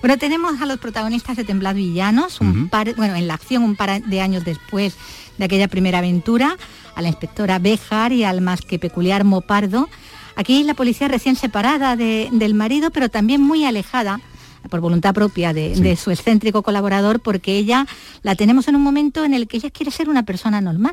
[0.00, 3.76] bueno, tenemos a los protagonistas de Temblad Villanos, un par, bueno, en la acción un
[3.76, 4.94] par de años después
[5.38, 6.56] de aquella primera aventura,
[6.94, 9.88] a la inspectora Béjar y al más que peculiar Mopardo.
[10.36, 14.20] Aquí la policía recién separada de- del marido, pero también muy alejada
[14.68, 17.86] por voluntad propia de, de su excéntrico colaborador, porque ella
[18.22, 20.92] la tenemos en un momento en el que ella quiere ser una persona normal.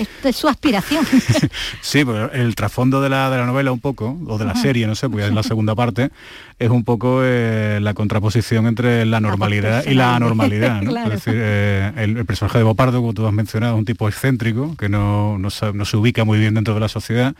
[0.00, 1.04] Esto es su aspiración.
[1.82, 4.62] Sí, pero el trasfondo de la, de la novela un poco, o de la Ajá.
[4.62, 6.10] serie, no sé, porque es la segunda parte,
[6.58, 10.82] es un poco eh, la contraposición entre la normalidad y la anormalidad.
[10.82, 10.90] ¿no?
[10.90, 11.12] Claro.
[11.12, 14.08] Es decir, eh, el, el personaje de Bopardo, como tú has mencionado, es un tipo
[14.08, 17.34] excéntrico, que no, no, no se ubica muy bien dentro de la sociedad,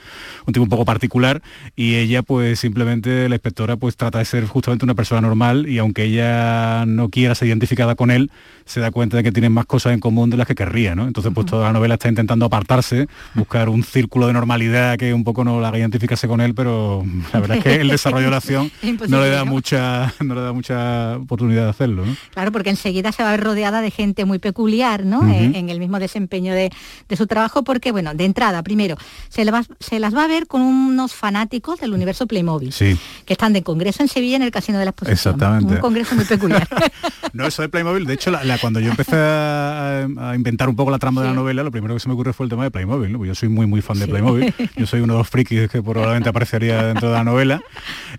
[0.47, 1.43] un tipo un poco particular,
[1.77, 5.79] y ella pues simplemente, la inspectora, pues trata de ser justamente una persona normal, y
[5.79, 8.31] aunque ella no quiera ser identificada con él,
[8.71, 11.07] se da cuenta de que tienen más cosas en común de las que querría, ¿no?
[11.07, 15.25] Entonces, pues toda la novela está intentando apartarse, buscar un círculo de normalidad que un
[15.25, 18.31] poco no la haga identificarse con él, pero la verdad es que el desarrollo de
[18.31, 18.71] la acción
[19.09, 22.17] no le da mucha no le da mucha oportunidad de hacerlo, ¿no?
[22.33, 25.23] Claro, porque enseguida se va a ver rodeada de gente muy peculiar, ¿no?
[25.33, 26.71] En, en el mismo desempeño de,
[27.09, 28.97] de su trabajo, porque, bueno, de entrada, primero,
[29.29, 32.97] se, le va- se las va a ver con unos fanáticos del universo Playmobil, Sí.
[33.27, 35.35] que están de congreso en Sevilla en el Casino de la Exposición.
[35.35, 35.75] Exactamente.
[35.75, 36.69] Un congreso muy peculiar.
[37.33, 40.77] No, eso de Playmobil, de hecho, la- la- cuando yo empecé a, a inventar un
[40.77, 42.65] poco la trama de la novela, lo primero que se me ocurrió fue el tema
[42.65, 43.19] de Playmobil, ¿no?
[43.19, 44.53] Porque yo soy muy, muy fan de Playmobil.
[44.77, 47.63] Yo soy uno de los frikis que probablemente aparecería dentro de la novela.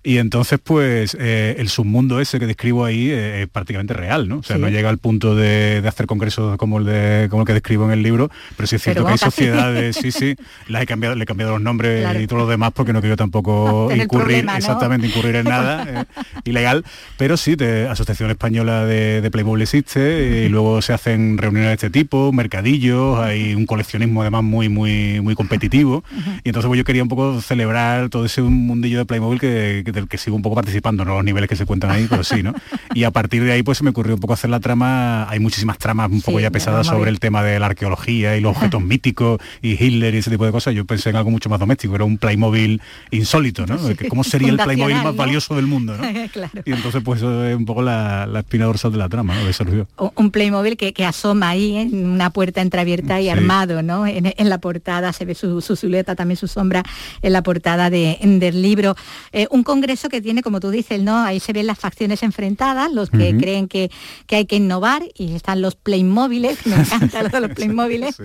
[0.04, 4.40] Y entonces, pues, eh, el submundo ese que describo ahí eh, es prácticamente real, ¿no?
[4.40, 4.62] O sea, Sí.
[4.62, 7.86] no llega al punto de, de hacer congresos como el, de, como el que describo
[7.86, 9.32] en el libro, pero sí es cierto Pero que hay casi.
[9.32, 10.36] sociedades, sí, sí,
[10.68, 12.20] las he cambiado, le he cambiado los nombres Claro.
[12.22, 14.58] y todo lo demás porque no quiero tampoco incurrir, problema, ¿no?
[14.58, 16.84] exactamente, incurrir en nada eh, ilegal,
[17.18, 21.74] pero sí, de Asociación Española de, de Playmobil existe y luego se hacen reuniones de
[21.74, 26.04] este tipo, mercadillos, hay un coleccionismo además muy muy muy competitivo
[26.44, 29.92] y entonces pues, yo quería un poco celebrar todo ese mundillo de Playmobil que, que-
[29.92, 32.44] del que sigo un poco participando, no los niveles que se cuentan ahí, pero sí,
[32.44, 32.54] ¿no?
[32.94, 35.40] Y a partir de ahí pues se me ocurrió un poco hacer la trama, hay
[35.40, 38.56] muchísimas tramas un poco Sí, ya pesadas sobre el tema de la arqueología y los
[38.56, 41.60] objetos míticos y Hitler y ese tipo de cosas, yo pensé en algo mucho más
[41.60, 43.78] doméstico, era un Playmobil insólito, ¿no?
[43.78, 46.04] Sí, ¿Cómo sería el Playmobil más valioso del mundo, ¿no?
[46.32, 46.52] claro.
[46.66, 49.46] Y entonces pues eso es un poco la, la espina dorsal de la trama, ¿no?
[49.46, 49.86] De.
[50.16, 53.30] Un- Playmobil que, que asoma ahí en una puerta entreabierta y Sí.
[53.30, 54.08] armado, ¿no?
[54.08, 56.84] En, en la portada se ve su, su silueta, también su sombra
[57.22, 58.96] en la portada de- del libro.
[59.34, 61.18] Eh, un congreso que tiene, como tú dices, ¿no?
[61.24, 63.92] Ahí se ven las facciones enfrentadas, los que creen que,
[64.26, 68.16] que hay que innovar, y están los Playmóviles, me encanta lo de los Playmóviles,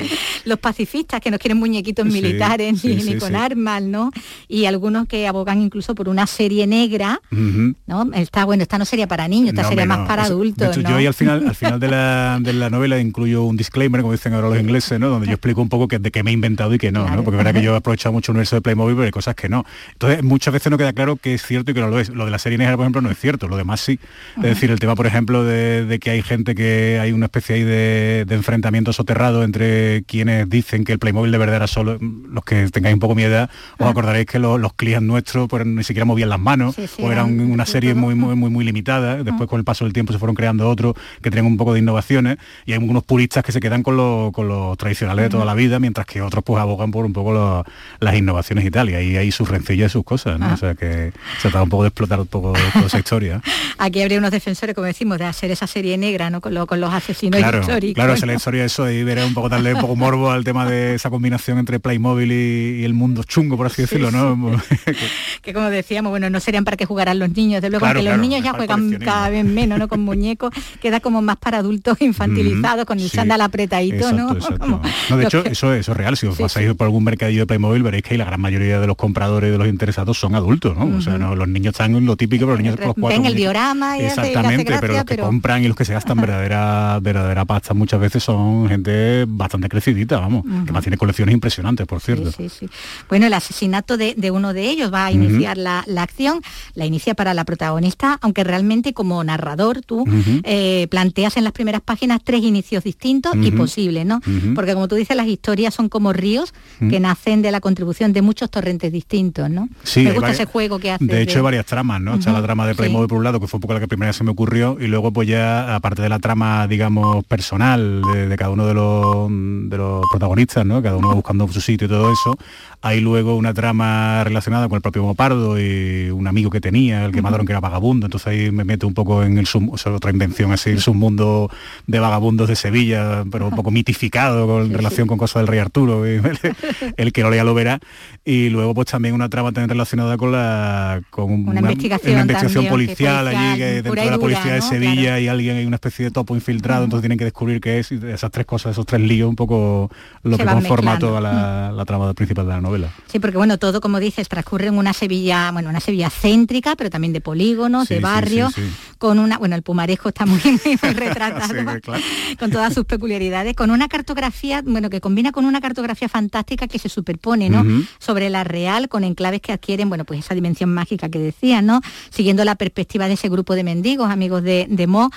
[0.45, 4.11] los pacifistas que no quieren muñequitos militares sí, ni, ni con armas, ¿no?
[4.49, 7.21] Y algunos que abogan incluso por una serie negra.
[7.31, 8.11] ¿no?
[8.15, 10.91] Está bueno, esta no sería para niños, esta No, sería más para adultos, hecho, ¿no?
[10.91, 14.13] Yo ahí al final, al final de la, de la novela incluyo un disclaimer, como
[14.13, 15.09] dicen ahora los ingleses, ¿no?
[15.09, 17.25] Donde yo explico un poco que, de qué me he inventado y que no, ¿no?
[17.25, 19.49] Porque verdad que yo he aprovechado mucho el universo de Playmobil, pero hay cosas que
[19.49, 19.65] no.
[19.93, 22.09] Entonces, muchas veces no queda claro que es cierto y que no lo es.
[22.09, 23.99] Lo de la serie negra, por ejemplo, no es cierto, lo demás sí.
[24.37, 27.57] Es decir, el tema, por ejemplo, de, de que hay gente que hay una especie
[27.57, 31.99] ahí de, de enfrentamiento soterrado entre quienes dicen que el Playmobil de verdad era solo,
[32.01, 35.67] los que tengáis un poco mi edad, os acordaréis que los, los clientes nuestros pues,
[35.67, 38.51] ni siquiera movían las manos, Sí, sí, o eran eran una serie muy, muy, muy,
[38.51, 39.23] muy limitada.
[39.23, 41.81] Después, con el paso del tiempo, se fueron creando otros que tenían un poco de
[41.81, 45.45] innovaciones y hay algunos puristas que se quedan con los, con los tradicionales de toda
[45.45, 47.65] la vida, mientras que otros pues abogan por un poco los-
[48.01, 48.91] las innovaciones y tal.
[48.91, 50.47] Y ahí hay sus rencillas y sus cosas, ¿no?
[50.47, 50.55] Ah.
[50.55, 53.41] O sea que se trata un poco de explotar un poco toda esa historia.
[53.79, 56.41] Aquí habría unos defensores, como decimos, de hacer esa serie negra, ¿no?
[56.41, 57.95] Con, lo- con los asesinos Claro, históricos.
[57.95, 58.33] claro, esa es ¿no?
[58.33, 60.95] la historia de eso y veré un poco darle un poco morbo al tema de
[60.95, 64.37] esa combinación entre Playmobil y, y el mundo chungo, por así decirlo, ¿no?
[65.43, 68.19] que como decíamos, bueno, no serían para que jugaran los niños, de luego, Claro, los
[68.19, 69.89] niños ya juegan cada vez menos, ¿no?
[69.89, 73.17] Con muñecos, queda como más para adultos infantilizados, con el sí.
[73.17, 74.33] chándal apretadito, ¿no?
[74.33, 74.59] Exacto, exacto.
[74.65, 76.17] Como No, de hecho, que- eso, eso es real.
[76.17, 78.97] Si os pasáis por algún mercadillo de Playmobil, veréis que la gran mayoría de los
[78.97, 80.97] compradores y de los interesados son adultos, ¿no?
[80.97, 83.19] O sea, no, los niños están en lo típico, pero los niños por los cuatro
[83.21, 85.93] ven el diorama y Exactamente, gracia, pero los que pero- compran y los que se
[85.93, 90.45] gastan verdadera, verdadera pasta muchas veces son gente bastante crecidita, vamos.
[90.67, 92.31] Que más tiene colecciones impresionantes, por cierto.
[92.33, 92.69] Sí, sí.
[93.09, 96.41] Bueno, el asesinato de, de uno de ellos va a iniciar la, la acción,
[96.75, 100.05] la inicia para la protagonista, aunque realmente como narrador tú
[100.45, 104.21] eh, planteas en las primeras páginas tres inicios distintos y posibles, ¿no?
[104.55, 108.21] Porque como tú dices, las historias son como ríos que nacen de la contribución de
[108.23, 109.69] muchos torrentes distintos, ¿no?
[109.83, 111.05] Sí, Me gusta varias- ese juego que hace.
[111.05, 112.15] De hecho, hay varias tramas, ¿no?
[112.17, 113.09] Está la trama de Playmobil sí.
[113.09, 115.13] por un lado, que fue un poco la que primero se me ocurrió, y luego
[115.13, 119.29] pues ya, aparte de la trama, digamos, personal de, de cada uno de los,
[119.71, 120.83] de los protagonistas, ¿no?
[120.83, 122.37] Cada uno buscando su sitio y todo eso,
[122.87, 127.13] hay luego una trama relacionada con el propio Mopardo y un amigo que tenía, el
[127.13, 129.77] que mataron que era vagabundo, entonces ahí me meto un poco en el sub, o
[129.77, 131.51] sea, otra invención así, el submundo
[131.87, 136.07] de vagabundos de Sevilla, pero un poco mitificado con relación con cosas del rey Arturo,
[136.09, 136.21] y
[136.97, 137.81] el que lo lea lo verá,
[138.25, 142.65] y luego pues también una trama también relacionada con la con Una investigación una investigación
[142.65, 144.69] también, que policial allí que dentro de y la policía de ¿no?
[144.69, 147.91] Sevilla hay alguien hay una especie de topo infiltrado entonces tienen que descubrir qué es
[147.93, 149.91] y esas tres cosas esos tres líos un poco
[150.23, 151.07] lo Se que conforma mezclando.
[151.09, 152.76] toda la, la trama principal de la novela
[153.07, 156.91] Sí, porque bueno, todo, como dices, transcurre en una Sevilla, bueno, una Sevilla céntrica, pero
[156.91, 158.95] también de polígonos, Sí, de barrios, sí, sí.
[158.99, 162.03] con una, bueno, el pumarejo está muy, muy retratado, claro.
[162.39, 166.79] con todas sus peculiaridades, con una cartografía, bueno, que combina con una cartografía fantástica que
[166.79, 167.65] se superpone, ¿no?
[167.99, 171.81] Sobre la real, con enclaves que adquieren, bueno, pues esa dimensión mágica que decías, ¿no?
[172.11, 175.11] Siguiendo la perspectiva de ese grupo de mendigos, amigos de, de Mo,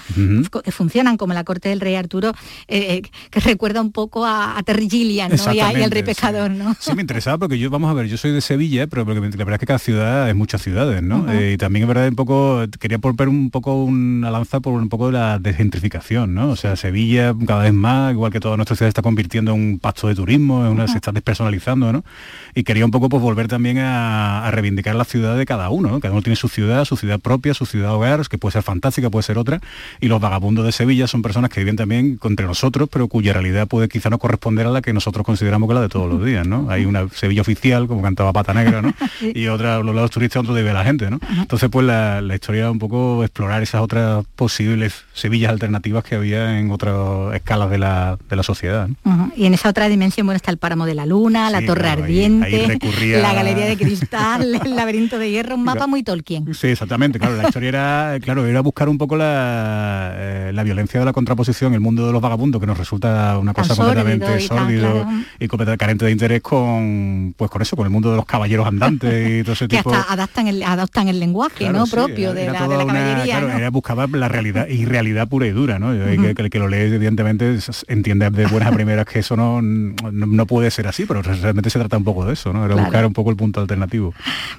[0.64, 2.30] que funcionan como la corte del rey Arturo,
[2.68, 5.54] eh, eh, que recuerda un poco a, a Terry Gilliam, ¿no?
[5.54, 6.76] Y, al rey pescador, ¿no?
[6.80, 9.54] Sí, me interesaba porque yo, vamos a ver, yo soy de Sevilla, pero la verdad
[9.54, 11.32] es que cada ciudad es muchas ciudades, ¿no?
[11.32, 14.90] Eh, y también es verdad un poco, quería volver un poco una lanza por un
[14.90, 16.50] poco de la desgentrificación, ¿no?
[16.50, 19.80] O sea, Sevilla cada vez más, igual que toda nuestra ciudad está convirtiendo en un
[19.80, 22.04] pacto de turismo, en una, se está despersonalizando, ¿no?
[22.54, 25.90] Y quería un poco pues volver también a, a reivindicar la ciudad de cada uno,
[25.90, 26.00] ¿no?
[26.00, 29.10] Cada uno tiene su ciudad, su ciudad propia, su ciudad hogar, que puede ser fantástica,
[29.10, 29.62] puede ser otra,
[30.00, 33.68] y los vagabundos de Sevilla son personas que viven también entre nosotros, pero cuya realidad
[33.68, 36.24] puede quizá no corresponder a la que nosotros consideramos que es la de todos los
[36.24, 36.70] días, ¿no?
[36.70, 38.94] Hay una Sevilla oficial, como cantaba Pata Negra, ¿no?
[39.34, 41.20] y otra, los lados turistas, otro de vive la gente, ¿no?
[41.38, 46.16] Entonces, pues la, la historia era un poco explorar esas otras posibles Sevillas alternativas que
[46.16, 48.88] había en otras escalas de la, de la sociedad.
[49.36, 52.04] Y en esa otra dimensión, bueno, está el páramo de la luna, la torre claro,
[52.04, 56.54] ardiente, ahí recurría- la galería de cristal, el laberinto de hierro, un mapa muy Tolkien.
[56.54, 61.00] Sí, exactamente, claro, la historia era, claro, era buscar un poco la, eh, la violencia
[61.00, 63.96] de la contraposición, el mundo de los vagabundos, que nos resulta una Tan cosa sórdido
[64.04, 65.10] completamente y tan, sórdido claro.
[65.40, 68.68] y completamente carente de interés con pues con eso, con el mundo de los caballeros
[68.68, 69.94] andantes y todo ese Que tipo.
[69.94, 71.86] hasta adaptan el, adaptan el lenguaje Claro, ¿no?
[71.86, 73.24] sí, propio era- de la, de la una- caballería.
[73.38, 73.58] claro, ¿no?
[73.58, 75.94] era buscaba la realidad y realidad pura y dura, ¿no?
[75.94, 79.36] Y que- que, el que lo lee, evidentemente, entiende de buenas a primeras que eso
[79.36, 82.60] no, no, no puede ser así, pero realmente se trata un poco de eso, ¿no?
[82.66, 82.86] Era Claro.
[82.88, 84.14] buscar un poco el punto alternativo.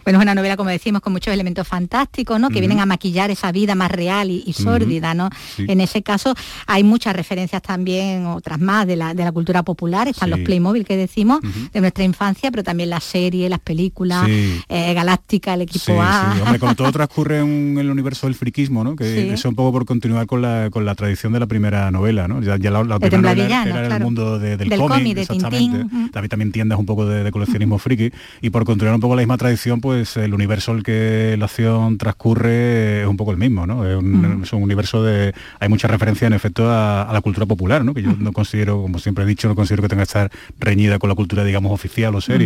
[0.04, 2.48] Bueno, es una novela, como decimos, con muchos elementos fantásticos, ¿no?
[2.50, 5.30] Que vienen a maquillar esa vida más real y, y sórdida, ¿no?
[5.56, 5.64] Sí.
[5.68, 6.34] En ese caso
[6.66, 10.08] hay muchas referencias también, otras más, de la, de la cultura popular.
[10.08, 10.36] Están Sí.
[10.36, 11.40] los Playmobil que decimos,
[11.72, 14.60] de nuestra infancia, pero también las series, las películas, Sí.
[14.68, 16.32] eh, Galáctica, el equipo Sí, A.
[16.34, 18.96] sí, hombre, como todo transcurre en el universo del friquismo, ¿no?
[18.96, 22.28] Que eso un poco por continuar con la, con la tradición de la primera novela,
[22.28, 22.42] ¿no?
[22.42, 25.20] Ya, ya la, primera novela Temblavillano, era el mundo de- del, Del cómic, cómic, de
[25.22, 25.78] exactamente.
[25.78, 26.10] Tintín, ujú.
[26.10, 28.10] También, también tiendas un poco de, de coleccionismo friki.
[28.40, 31.98] Y por continuar un poco la misma tradición, pues el universo el que la acción
[31.98, 33.86] transcurre es un poco el mismo, ¿no?
[33.86, 35.32] Es un, es un universo de...
[35.58, 37.94] Hay mucha referencia, en efecto, a, a la cultura popular, ¿no?
[37.94, 40.98] Que yo no considero, como siempre he dicho, no considero que tenga que estar reñida
[40.98, 42.39] con la cultura, digamos, oficial o seria,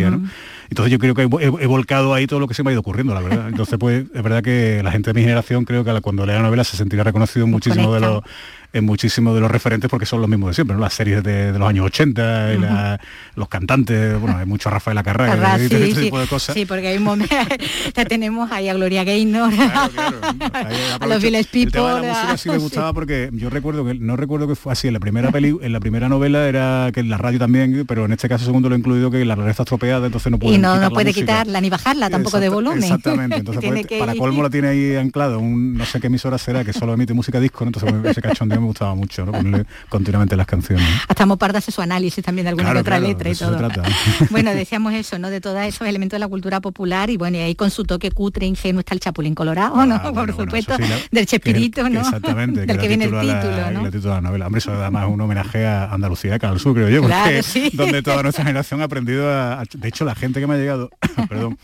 [0.69, 2.73] Entonces yo creo que he, he- he volcado ahí todo lo que se me ha
[2.73, 3.47] ido ocurriendo, la verdad.
[3.49, 6.41] Entonces pues es verdad que la gente de mi generación creo que cuando lea la
[6.43, 8.23] novela se sentirá reconocido en muchísimo de los
[8.75, 10.81] en muchísimos de los referentes porque son los mismos de siempre, ¿no?
[10.81, 12.99] Las series de, de los años 80, y la-
[13.35, 14.97] los cantantes, bueno, hay mucho Rafael
[15.61, 16.05] dice sí, este sí.
[16.07, 16.53] tipo de cosas.
[16.53, 17.35] Sí, porque hay un momento,
[17.95, 19.51] ya tenemos ahí a Gloria Gaynor,
[20.99, 22.01] a los Village El tema People.
[22.01, 24.73] de la música a- sí me gustaba porque yo recuerdo que no recuerdo que fue
[24.73, 27.85] así en la primera peli, en la primera novela era que en la radio también,
[27.87, 30.37] pero en este caso segundo lo he incluido que la radio está estropeada, entonces no
[30.39, 31.21] puede y no, no puede música.
[31.33, 32.83] quitarla ni bajarla tampoco de volumen.
[32.83, 36.63] Exactamente, entonces pues, para colmo la tiene ahí anclado, un no sé qué emisora será
[36.63, 37.69] que solo emite música disco, ¿no?
[37.69, 39.31] entonces pues, ese cachondeo me gustaba mucho, ¿no?
[39.31, 40.85] Ponerle continuamente las canciones.
[40.87, 40.95] ¿no?
[41.07, 43.37] Hasta Moparda hace su análisis también de alguna Claro, que otra claro, letra de y
[43.37, 43.83] todo.
[44.31, 45.29] bueno, decíamos eso, ¿no?
[45.29, 48.11] De todos esos elementos de la cultura popular y bueno, y ahí con su toque
[48.11, 50.01] cutre, ingenuo está el Chapulín Colorado, ¿no?
[50.13, 52.01] Por supuesto, Ah, sí, la- del Chespirito, que- ¿no?
[52.01, 53.23] Exactamente, del que viene el título
[53.55, 53.83] la- ¿no?
[53.83, 54.45] da título a la novela.
[54.47, 57.69] Hombre, eso además es un homenaje a Andalucía, Canal Sur, creo yo, porque Claro, sí.
[57.73, 60.57] donde toda nuestra generación ha aprendido a, a- De hecho, la gente que me ha
[60.57, 60.89] llegado,
[61.29, 61.57] perdón,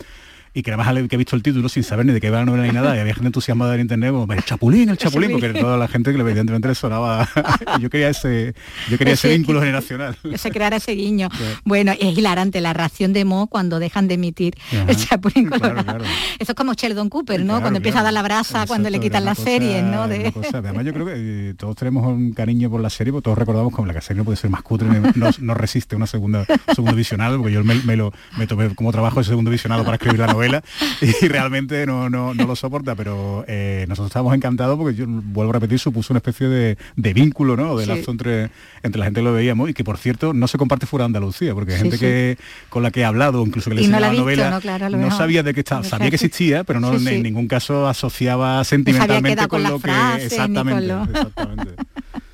[0.54, 2.46] y que además que he visto el título sin saber ni de qué va la
[2.46, 5.50] novela ni nada, y había gente entusiasmada en internet, como, el chapulín, el chapulín, porque
[5.54, 7.28] toda la gente que evidentemente le sonaba.
[7.80, 8.54] yo quería ese,
[8.90, 10.18] yo quería ese Ese- vínculo generacional.
[10.36, 11.30] se creara ese guiño.
[11.64, 14.86] Bueno, es hilarante la reacción de Mo cuando dejan de emitir Ajá.
[14.90, 15.84] el Chapulín Claro, Colorado.
[16.00, 16.04] claro.
[16.40, 17.46] Eso es como Sheldon Cooper, ¿no?
[17.46, 20.08] Claro, cuando empieza a dar la brasa, cuando le quitan las series, ¿no?
[20.08, 20.34] De...
[20.54, 23.74] Además yo creo que eh, todos tenemos un cariño por la serie, porque todos recordamos
[23.74, 27.38] como la serie no puede ser más cutre, no, no resiste una segunda segundo visionado,
[27.38, 30.28] porque yo me, me lo me tomé como trabajo el segundo visionado para escribir la
[30.28, 30.64] novela novela
[31.22, 35.52] y realmente no, no, no lo soporta, pero eh, nosotros estamos encantados porque yo vuelvo
[35.52, 37.76] a repetir, supuso una especie de, de vínculo, ¿no?
[37.78, 37.90] De Sí.
[37.90, 38.50] lazo entre,
[38.84, 41.08] entre la gente que lo veíamos y que por cierto no se comparte fuera de
[41.08, 42.02] Andalucía, porque hay gente sí.
[42.02, 42.38] que
[42.70, 44.62] con la que he hablado, incluso que le no la visto, novela, ¿no?
[44.62, 45.18] Claro, mejor.
[45.18, 49.64] sabía de qué estaba, sabía que existía, pero no en ningún caso asociaba sentimentalmente con
[49.64, 51.72] lo que frases ni exactamente, con lo- exactamente.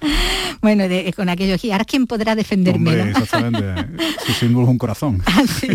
[0.59, 3.19] Bueno, de- con aquello, y ahora quién podrá defenderme, Hombre, ¿no?
[3.19, 3.85] exactamente.
[4.25, 5.21] Su símbolo es un corazón.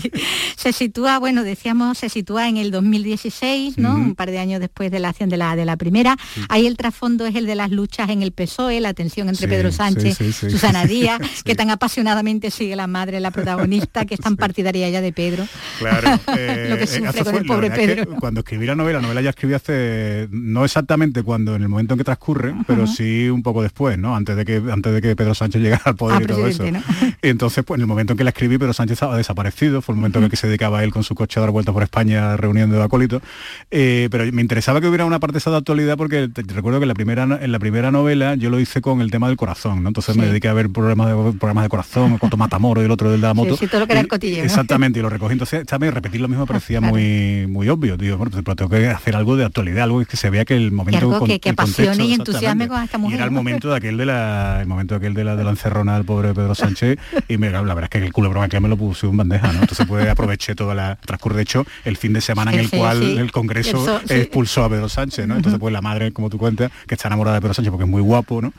[0.57, 3.91] se sitúa, bueno, decíamos, se sitúa en el 2016, ¿no?
[3.93, 3.99] Ujú.
[4.01, 6.17] Un par de años después de la acción de la, de la primera.
[6.49, 9.51] Ahí el trasfondo es el de las luchas en el PSOE, la tensión entre Sí,
[9.51, 10.33] Pedro Sánchez, sí.
[10.51, 15.01] Susana Díaz, que tan apasionadamente sigue la madre, la protagonista, que es tan partidaria ya
[15.01, 15.47] de Pedro.
[15.79, 18.17] Claro, eh, Lo que eh, sufre con fue- el pobre verdad es que Pedro.
[18.19, 21.95] cuando escribí la novela, la novela ya escribí hace, no exactamente cuando, en el momento
[21.95, 24.12] en que transcurre, pero sí un poco después, ¿no?
[24.15, 26.65] Antes de que, antes de que Pedro Sánchez llegara al poder Ah, y todo eso.
[26.67, 29.95] Y entonces, pues en el momento en que la escribí, Pedro Sánchez estaba desaparecido, fue
[29.95, 31.83] el momento en el que se dedicaba él con su coche a dar vueltas por
[31.83, 33.23] España reuniendo acólitos.
[33.71, 36.55] Eh, pero me interesaba que hubiera una parte de esa de actualidad porque te- te
[36.55, 39.29] recuerdo que en la primera en la primera novela yo lo hice con el tema
[39.29, 39.89] del corazón, ¿no?
[39.89, 43.11] Entonces me dediqué a ver programas de programas de corazón, Coto Matamoro y el otro
[43.11, 43.57] del de la moto.
[43.57, 44.45] Sí, sí, todo lo que era Y- el.
[44.45, 45.33] Exactamente, y lo recogí.
[45.33, 47.97] Entonces, también repetir lo mismo parecía muy muy obvio.
[47.97, 50.73] Digo, bueno, pero tengo que hacer algo de actualidad, algo que se vea que el
[50.73, 53.71] momento algo con- que- que apasione y entusiasme con esta mujer, Y era el momento
[53.71, 56.55] de aquel de la el momento aquel de la de la encerrona del pobre Pedro
[56.55, 56.99] Sánchez
[57.29, 59.61] y me, la verdad es que el culebrón aquel me lo puse en bandeja, ¿no?
[59.61, 62.77] Entonces pues aproveché toda la transcurso de hecho el fin de semana en el sí,
[62.77, 63.17] cual sí.
[63.17, 64.15] el Congreso sí.
[64.15, 65.37] expulsó a Pedro Sánchez, ¿no?
[65.37, 67.91] Entonces pues la madre, como tú cuentas, que está enamorada de Pedro Sánchez porque es
[67.91, 68.53] muy guapo, ¿no?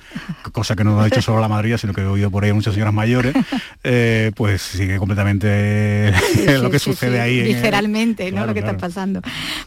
[0.52, 2.54] Cosa que no ha dicho solo la madría, sino que he oído por ahí a
[2.54, 3.36] muchas señoras mayores,
[3.84, 6.14] eh, pues sigue completamente
[6.62, 7.44] lo que sucede ahí.
[7.44, 8.38] Visceralmente, ¿no?
[8.38, 8.78] Claro, Lo que claro.
[8.78, 9.22] está pasando.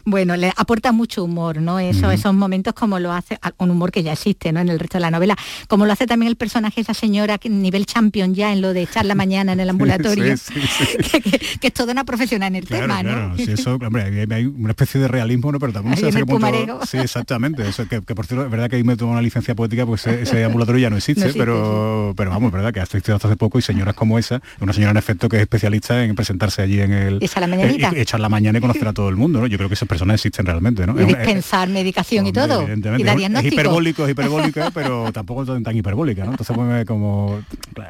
[0.05, 1.79] Bueno, le aporta mucho humor, ¿no?
[1.79, 2.11] Eso.
[2.11, 4.59] Esos momentos como lo hace, un humor que ya existe, ¿no?
[4.59, 5.35] En el resto de la novela.
[5.67, 8.83] Como lo hace también el personaje, esa señora que nivel champion ya en lo de
[8.83, 10.37] echar la mañana en el ambulatorio.
[10.37, 10.97] Sí, sí, sí.
[11.11, 13.35] que, que- que es toda una profesional en el Claro, tema, claro, ¿no?
[13.35, 15.59] eso, hombre, hay, una especie de realismo, ¿no?
[15.59, 16.79] Pero el qué punto- pumarero.
[16.85, 17.67] Sí, exactamente.
[17.67, 20.09] Eso, que, que, por cierto, es verdad que ahí me tomo una licencia poética porque
[20.09, 22.83] ese, ese ambulatorio ya no existe, No existe, pero, pero vamos, es verdad que ha
[22.83, 26.03] existido hasta hace poco y señoras como esa, una señora en efecto que es especialista
[26.03, 27.17] en presentarse allí en el...
[27.21, 27.89] Y echar la mañanita.
[27.89, 29.47] eh, echar la mañana y conocer a todo el mundo, ¿no?
[29.47, 30.93] Yo creo que esas personas existen realmente, ¿no?
[30.97, 32.67] Y Es una- dispensar medicación y todo.
[32.67, 36.31] Y es hiperbólico, es hiperbólica, pero tampoco tan, hiperbólica, ¿no?
[36.31, 37.39] Entonces, pues, como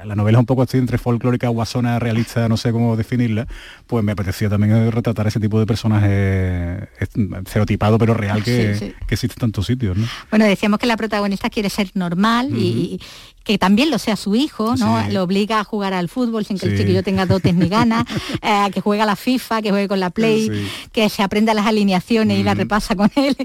[0.05, 3.47] la novela es un poco así entre folclórica, guasona, realista, no sé cómo definirla,
[3.85, 8.93] pues me apeteció también retratar ese tipo de personaje estereotipado pero real que, Sí, sí.
[9.07, 10.05] que existe en tantos sitios, ¿no?
[10.29, 12.99] Bueno, decíamos que la protagonista quiere ser normal y
[13.47, 15.01] que también lo sea su hijo, ¿no?
[15.05, 15.13] Sí.
[15.13, 16.79] Lo obliga a jugar al fútbol sin que el Sí.
[16.79, 18.03] chiquillo tenga dotes ni ganas,
[18.41, 20.67] eh, que juegue a la FIFA, que juegue con la Play, Sí.
[20.91, 23.37] que se aprenda las alineaciones y las repasa con él.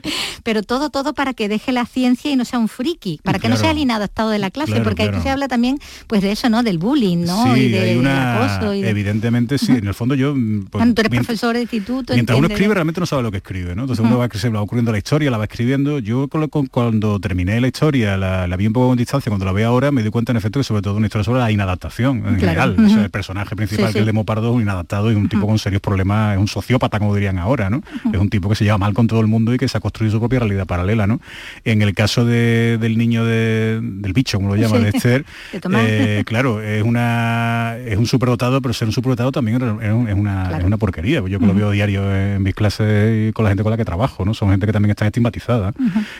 [0.42, 3.48] Pero todo, todo para que deje la ciencia y no sea un friki, para que
[3.48, 5.22] no sea el inadaptado de la clase, Claro, porque aquí claro.
[5.22, 5.78] se habla también
[6.08, 6.64] pues de eso, ¿no?
[6.64, 7.54] Del bullying, ¿no?
[7.54, 8.44] Sí, y de, una...
[8.56, 10.34] acoso y de- Evidentemente, sí, en el fondo yo...
[10.34, 13.30] mm, pues, Bueno, tú eres profesor de instituto, Mientras uno escribe realmente no sabe lo
[13.30, 13.82] que escribe, ¿no?
[13.82, 16.00] Entonces uno va, se va ocurriendo la historia, la va escribiendo.
[16.00, 16.26] Yo
[16.72, 19.91] cuando terminé la historia, la, la vi un poco con distancia, cuando la veo ahora
[19.92, 22.38] me di cuenta en efecto que sobre todo una historia sobre la inadaptación en Claro.
[22.40, 22.70] general.
[22.78, 22.84] Ujú.
[22.86, 24.06] O sea, el personaje principal Sí, que es sí.
[24.06, 27.14] de Mopardo es un inadaptado y un tipo con serios problemas, es un sociópata como
[27.14, 27.82] dirían ahora, ¿no?
[28.12, 29.80] Es un tipo que se lleva mal con todo el mundo y que se ha
[29.80, 31.20] construido su propia realidad paralela, ¿no?
[31.64, 34.82] En el caso de- del niño de- del bicho, como lo llama, Sí.
[34.84, 35.24] de Esther,
[35.78, 40.14] eh, claro, es una es un superdotado, pero ser un superdotado también es, un- es
[40.14, 40.58] una, Claro.
[40.58, 41.22] es una porquería.
[41.26, 43.84] Yo que lo veo diario en mis clases y con la gente con la que
[43.84, 44.34] trabajo, ¿no?
[44.34, 45.72] Son gente que también está estigmatizada.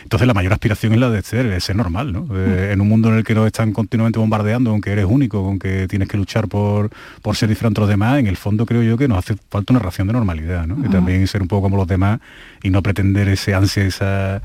[0.03, 2.27] Entonces la mayor aspiración es la de ser, es ser normal, ¿no?
[2.35, 5.43] Eh, en un mundo en el que nos están continuamente bombardeando con que eres único,
[5.43, 6.89] con que tienes que luchar por,
[7.21, 9.71] por ser diferente a los demás, en el fondo creo yo que nos hace falta
[9.71, 10.85] una ración de normalidad, ¿no?
[10.85, 12.19] Y también ser un poco como los demás
[12.61, 14.41] y no pretender ese ansia, esa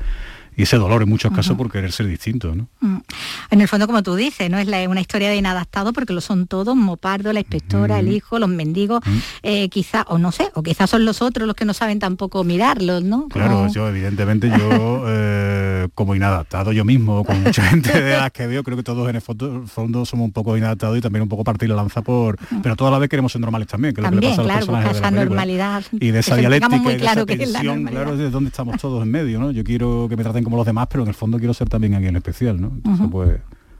[0.59, 2.67] y ese dolor en muchos casos por querer ser distinto, ¿no?
[2.81, 2.97] Mm.
[3.51, 4.57] En el fondo, como tú dices, ¿no?
[4.59, 8.39] Es la- una historia de inadaptado porque lo son todos, Mopardo, la inspectora, el hijo,
[8.39, 8.99] los mendigos,
[9.41, 12.43] eh, quizá, o no sé, o quizás son los otros los que no saben tampoco
[12.43, 13.29] mirarlos, ¿no?
[13.29, 18.45] Claro, yo evidentemente yo eh, como inadaptado yo mismo, con mucha gente de las que
[18.45, 21.29] veo, creo que todos en el fondo, fondo somos un poco inadaptados y también un
[21.29, 24.03] poco partir la lanza por, pero toda la vez queremos ser normales también, que es
[24.03, 25.83] lo que le También, pasa a los claro, personajes de la normalidad.
[25.93, 28.29] Y de esa dialéctica muy y de claro esa que es la tensión, claro, de
[28.29, 29.51] dónde estamos todos en medio, ¿no?
[29.51, 31.93] Yo quiero que me traten como los demás, pero en el fondo quiero ser también
[31.93, 32.69] alguien especial, ¿no?
[32.69, 33.39] Entonces, pues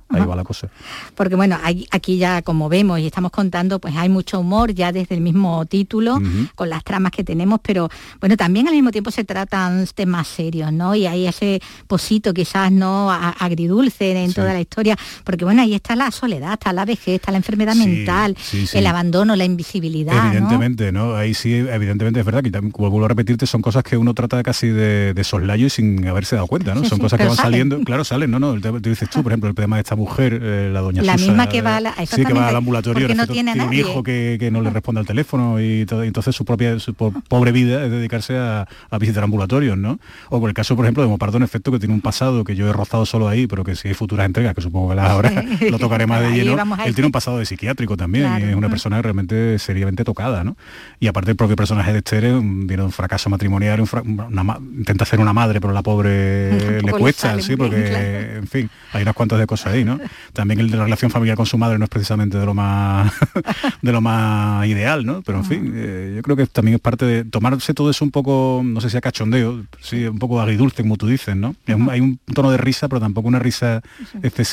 [0.10, 0.70] ahí va la cosa.
[1.16, 4.92] Porque bueno, hay- aquí ya como vemos y estamos contando, pues hay mucho humor ya
[4.92, 6.20] desde el mismo título,
[6.56, 7.90] con las tramas que tenemos, pero
[8.20, 10.96] bueno, también al mismo tiempo se tratan temas serios, ¿no?
[10.96, 15.74] Y hay ese posito quizás no A- agridulce en toda la historia, porque bueno, ahí
[15.74, 19.46] está la soledad, está la vejez, está la enfermedad Sí, mental, sí, el abandono, la
[19.46, 20.28] invisibilidad.
[20.28, 21.16] Evidentemente, ¿no?
[21.16, 24.14] Ahí sí, evidentemente es verdad que también, como vuelvo a repetirte, son cosas que uno
[24.14, 26.84] trata casi de, de soslayo y sin haberse dado cuenta, ¿no?
[26.86, 27.52] Son cosas que van salen.
[27.52, 30.40] saliendo, claro, salen, no, no, tú dices tú, por ejemplo, el tema de esta mujer,
[30.42, 33.08] eh, la doña La Susa, misma que va a la- sí, que va al ambulatorio,
[33.14, 36.36] no tiene un hijo que, que no le responde al teléfono y, todo, y entonces
[36.36, 40.00] su propia su po- pobre vida es dedicarse a, a visitar ambulatorios, ¿no?
[40.30, 42.56] O por el caso, por ejemplo, de Mopardo, en efecto, que tiene un pasado que
[42.56, 45.10] yo he rozado solo ahí, pero que si hay futuras entregas, que supongo que las
[45.10, 45.32] habrá,
[45.70, 46.58] lo tocaré más de lleno.
[46.86, 48.46] Él tiene un pasado de psiquiátrico también, Claro.
[48.46, 48.72] y es una Mm.
[48.72, 50.56] persona realmente seriamente tocada, ¿no?
[51.00, 54.60] Y aparte el propio personaje de Esther viene un fracaso matrimonial, un fra- una ma-
[54.78, 56.50] intenta ser una madre, pero la pobre
[56.84, 58.06] le cuesta, sí, porque, claro.
[58.40, 59.89] en fin, hay unas cuantas de cosas ahí, ¿no?
[60.34, 63.12] También el de la relación familiar con su madre no es precisamente de lo más
[63.82, 65.22] de lo más ideal, ¿no?
[65.24, 68.12] Pero en fin, eh, yo creo que también es parte de tomarse todo eso un
[68.12, 71.56] poco, no sé si a cachondeo, sí, un poco agridulce, como tú dices, ¿no?
[71.68, 73.82] Un- hay un tono de risa, pero tampoco una risa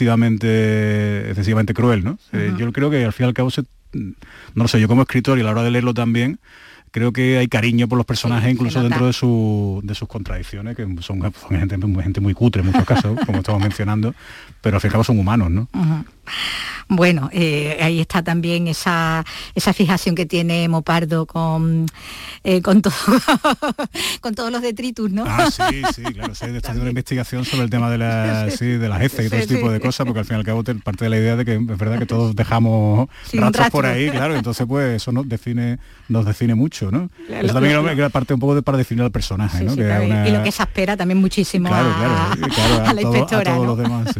[0.06, 2.18] excesivamente excesivamente cruel, ¿no?
[2.32, 3.62] Eh, yo creo que al fin y al cabo se,
[3.92, 4.14] no
[4.54, 6.38] lo sé, yo como escritor y a la hora de leerlo también
[6.90, 10.82] creo que hay cariño por los personajes incluso dentro de, su, de sus contradicciones que
[11.00, 14.14] son, son gente, muy- gente muy cutre en muchos casos como estamos mencionando
[14.60, 15.68] pero al fin y al cabo son humanos ¿no?
[16.88, 19.24] Bueno, eh, ahí está también esa,
[19.54, 21.86] esa fijación que tiene Mopardo con,
[22.44, 22.92] eh, con, todo,
[24.20, 25.24] con todos los detritus, ¿no?
[25.26, 28.66] Ah, sí, sí, claro, sí, está haciendo una investigación sobre el tema de, la, sí,
[28.66, 30.44] de las heces y todo Sí, ese tipo de cosas, porque al fin y al
[30.46, 33.86] cabo te- parte de la idea de que es verdad que todos dejamos rastros por
[33.86, 37.10] ahí, claro, entonces pues eso nos define, nos define mucho, ¿no?
[37.28, 39.70] Eso también lo- parte un poco de, para definir al personaje, ¿no?
[39.72, 42.94] sí, Que era claro, una- Y lo que se espera también muchísimo Claro, a, a
[42.94, 43.44] la todo- a inspectora.
[43.54, 43.74] todos ¿no?
[43.74, 44.14] los demás.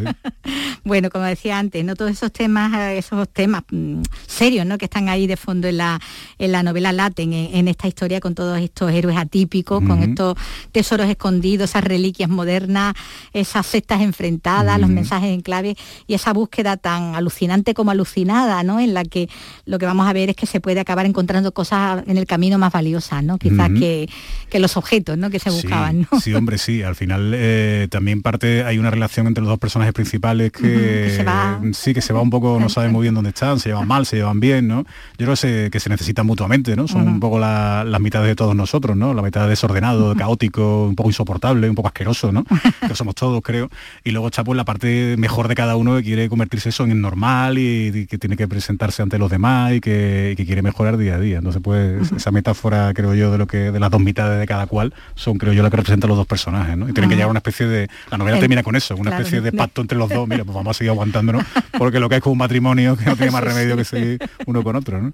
[0.85, 4.79] Bueno, como decía antes, no todos esos temas, eh, esos temas mm, serios, ¿no?
[4.79, 6.01] Que están ahí de fondo en la,
[6.39, 10.37] en la novela laten, en, en esta historia con todos estos héroes atípicos, con estos
[10.73, 12.95] tesoros escondidos, esas reliquias modernas,
[13.33, 15.77] esas sectas enfrentadas, los mensajes en clave
[16.07, 18.81] y esa búsqueda tan alucinante como alucinada, ¿no?
[18.81, 19.29] En la que
[19.65, 22.59] lo que vamos a ver es que se puede acabar encontrando cosas en el camino
[22.59, 23.39] más valiosas, ¿no?
[23.39, 24.09] Quizás que,
[24.51, 25.31] que los objetos, ¿no?
[25.31, 26.21] Que se buscaban, ¿no?
[26.21, 26.83] Sí, hombre, sí.
[26.83, 31.25] Al final eh, también parte, hay una relación entre los dos personajes principales que se
[31.25, 33.87] va- sí, que se va un poco, no saben muy bien dónde están, se llevan
[33.87, 34.79] mal, se llevan bien, ¿no?
[35.19, 36.89] Yo creo que se, que se necesitan mutuamente, ¿no?
[36.89, 39.15] Son un poco la- las mitades de todos nosotros, ¿no?
[39.15, 42.45] La mitad desordenado, caótico, un poco insoportable, un poco asqueroso, ¿no?
[42.87, 43.71] que somos todos, creo.
[44.05, 46.91] Y luego está pues la parte mejor de cada uno que quiere convertirse eso en
[46.91, 50.45] el normal y, y que tiene que presentarse ante los demás y que, y que
[50.45, 51.39] quiere mejorar día a día.
[51.39, 54.67] Entonces, pues esa metáfora, creo yo, de lo que de las dos mitades de cada
[54.67, 56.89] cual son, creo yo, la que representan los dos personajes, ¿no?
[56.89, 57.89] Y tienen que llegar a una especie de.
[58.11, 60.27] La novela El- termina con eso, una claro, especie de- pacto entre los dos.
[60.27, 61.45] Mira, pues vamos a seguir aguantándonos,
[61.79, 64.63] porque lo que es como un matrimonio que no tiene más remedio que seguir uno
[64.63, 65.13] con otro, ¿no?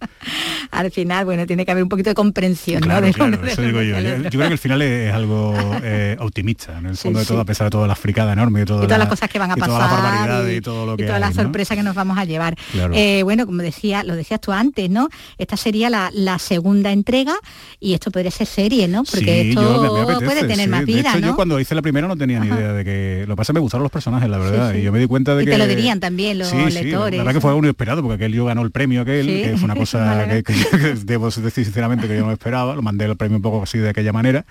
[0.70, 2.86] Al final, bueno, tiene que haber un poquito de comprensión, ¿no?
[2.88, 3.06] Claro,
[3.46, 3.98] eso digo yo.
[4.00, 7.28] Yo, creo que el final es algo eh, optimista, en el fondo de sí.
[7.32, 9.28] todo, a pesar de toda la fricada enorme y, todo y todas la- las cosas
[9.28, 11.30] que van a y pasar todas las barbaridades y, todo lo y que todas las
[11.30, 11.42] hay, ¿no?
[11.42, 12.56] sorpresas que nos vamos a llevar.
[12.72, 12.94] Claro.
[12.94, 15.08] Eh, bueno, como decía, lo decías tú antes, ¿no?
[15.38, 17.34] Esta sería la, la segunda entrega
[17.80, 19.04] y esto podría ser serie, ¿no?
[19.04, 21.26] Porque Sí, esto yo- me- me apetece, puede tener más De vida, hecho, ¿no?
[21.28, 23.24] yo cuando hice la primera no tenía ni idea de que...
[23.26, 25.06] Lo que pasa es que me gustaron los personajes, la verdad, y yo me di
[25.06, 25.52] cuenta de Y que...
[25.52, 28.32] te lo dirían también los Sí, sí, la verdad que fue algo inesperado, porque aquel
[28.32, 29.42] yo ganó el premio aquel, Sí.
[29.42, 32.74] que fue una cosa que, que- que debo decir sinceramente que yo no me esperaba,
[32.74, 34.44] lo mandé el premio un poco así de aquella manera,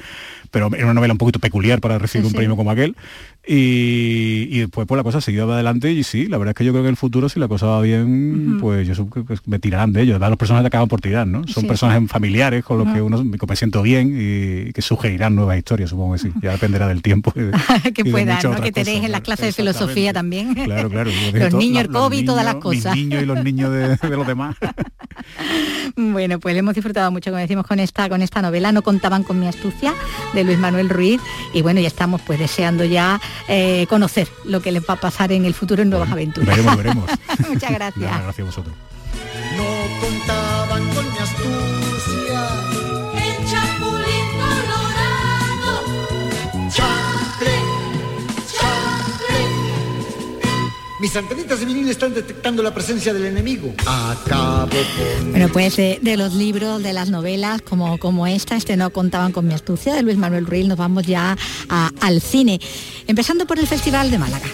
[0.52, 2.96] pero era una novela un poquito peculiar para recibir un premio como aquel,
[3.48, 6.72] y, y después pues la cosa siguió adelante y sí, la verdad es que yo
[6.72, 9.58] creo que en el futuro si la cosa va bien, pues yo supongo que me
[9.60, 11.46] tirarán de ellos, los personajes acaban por tirar, ¿no?
[11.48, 11.68] Son Sí.
[11.68, 15.90] personajes familiares con los que uno que me siento bien y que sugerirán nuevas historias,
[15.90, 17.34] supongo que sí, ya dependerá del tiempo.
[17.36, 18.62] y que puedan, ¿no?
[18.62, 20.54] Que tenéis en las clases de filosofía también.
[20.54, 21.10] Claro, claro.
[21.34, 22.96] los niños, el COVID, todas las cosas.
[22.96, 24.56] niños y los niños de, de los demás.
[25.96, 28.72] Bueno, pues hemos disfrutado mucho, como decimos, con esta, con esta novela.
[28.72, 29.94] No contaban con mi astucia
[30.34, 31.22] de Luis Manuel Ruiz.
[31.54, 35.32] Y bueno, ya estamos pues deseando ya eh, conocer lo que les va a pasar
[35.32, 36.50] en el futuro en nuevas aventuras.
[36.50, 37.10] Veremos, veremos.
[37.50, 38.12] Muchas gracias.
[38.12, 38.76] Nada, gracias a vosotros.
[39.58, 40.91] No contaban
[51.02, 53.74] Mis antenitas de vinil están detectando la presencia del enemigo.
[53.88, 55.32] Acabo con...
[55.32, 59.32] Bueno, pues de, de los libros, de las novelas como, como esta, este no contaban
[59.32, 61.36] con mi astucia de Luis Manuel Ruiz, nos vamos ya
[61.70, 62.60] a- al cine,
[63.08, 64.46] empezando por el Festival de Málaga.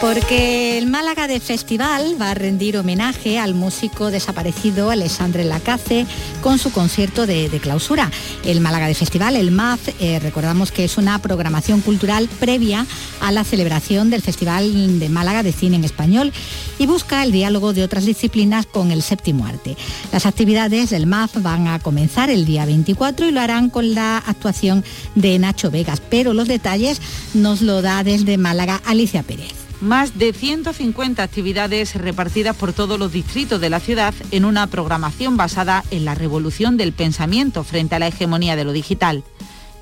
[0.00, 6.06] Porque el Málaga de Festival va a rendir homenaje al músico desaparecido Alessandre Lacaze
[6.40, 8.08] con su concierto de, de clausura.
[8.44, 12.86] El Málaga de Festival, el MAF, eh, recordamos que es una programación cultural previa
[13.20, 16.32] a la celebración del Festival de Málaga de Cine en Español
[16.78, 19.76] y busca el diálogo de otras disciplinas con el séptimo arte.
[20.12, 24.18] Las actividades del MAF van a comenzar el día 24 y lo harán con la
[24.18, 24.84] actuación
[25.16, 27.00] de Nacho Vegas, pero los detalles
[27.34, 29.67] nos lo da desde Málaga Alicia Pérez.
[29.80, 35.36] Más de 150 actividades repartidas por todos los distritos de la ciudad en una programación
[35.36, 39.22] basada en la revolución del pensamiento frente a la hegemonía de lo digital.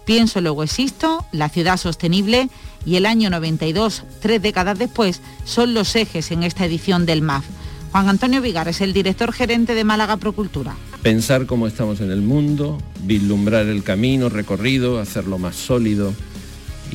[0.05, 2.51] Pienso luego existo, La ciudad sostenible
[2.85, 7.47] y el año 92, tres décadas después, son los ejes en esta edición del MAF.
[7.91, 10.77] Juan Antonio Vigar es el director gerente de Málaga Procultura.
[11.03, 16.13] Pensar cómo estamos en el mundo, vislumbrar el camino recorrido, hacerlo más sólido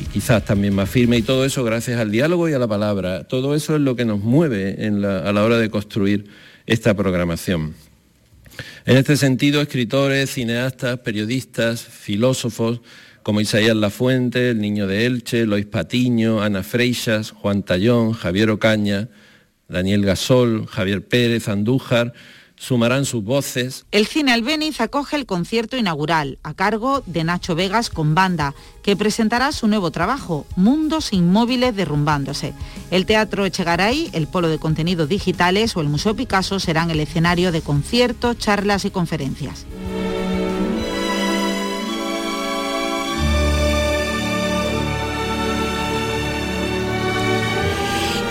[0.02, 3.24] y quizás también más firme y todo eso gracias al diálogo y a la palabra.
[3.24, 6.24] Todo eso es lo que nos mueve a la hora de construir
[6.66, 7.74] esta programación.
[8.84, 12.80] En este sentido, escritores, cineastas, periodistas, filósofos
[13.22, 19.08] como Isaías Lafuente, el Niño de Elche, Lois Patiño, Ana Freixas, Juan Tallón, Javier Ocaña,
[19.68, 22.12] Daniel Gasol, Javier Pérez, Andújar,
[22.62, 27.90] sumarán sus voces El Cine Albéniz acoge el concierto inaugural a cargo de Nacho Vegas
[27.90, 28.54] con banda,
[28.84, 32.54] que presentará su nuevo trabajo, Mundos Inmóviles Derrumbándose.
[32.92, 37.50] El Teatro Echegaray, el Polo de Contenidos Digitales o el Museo Picasso serán el escenario
[37.50, 39.66] de conciertos, charlas y conferencias.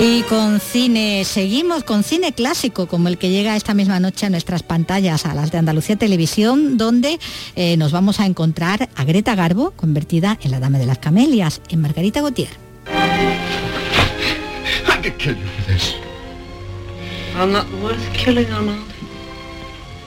[0.03, 4.31] Y con cine, seguimos con cine clásico, como el que llega esta misma noche a
[4.31, 7.19] nuestras pantallas, a las de Andalucía Televisión, donde
[7.55, 11.61] eh, nos vamos a encontrar a Greta Garbo, convertida en la Dama de las Camelias,
[11.69, 12.49] en Margarita Gautier.
[12.87, 15.93] I could kill you for this.
[17.37, 18.81] I'm not worth killing, Armand.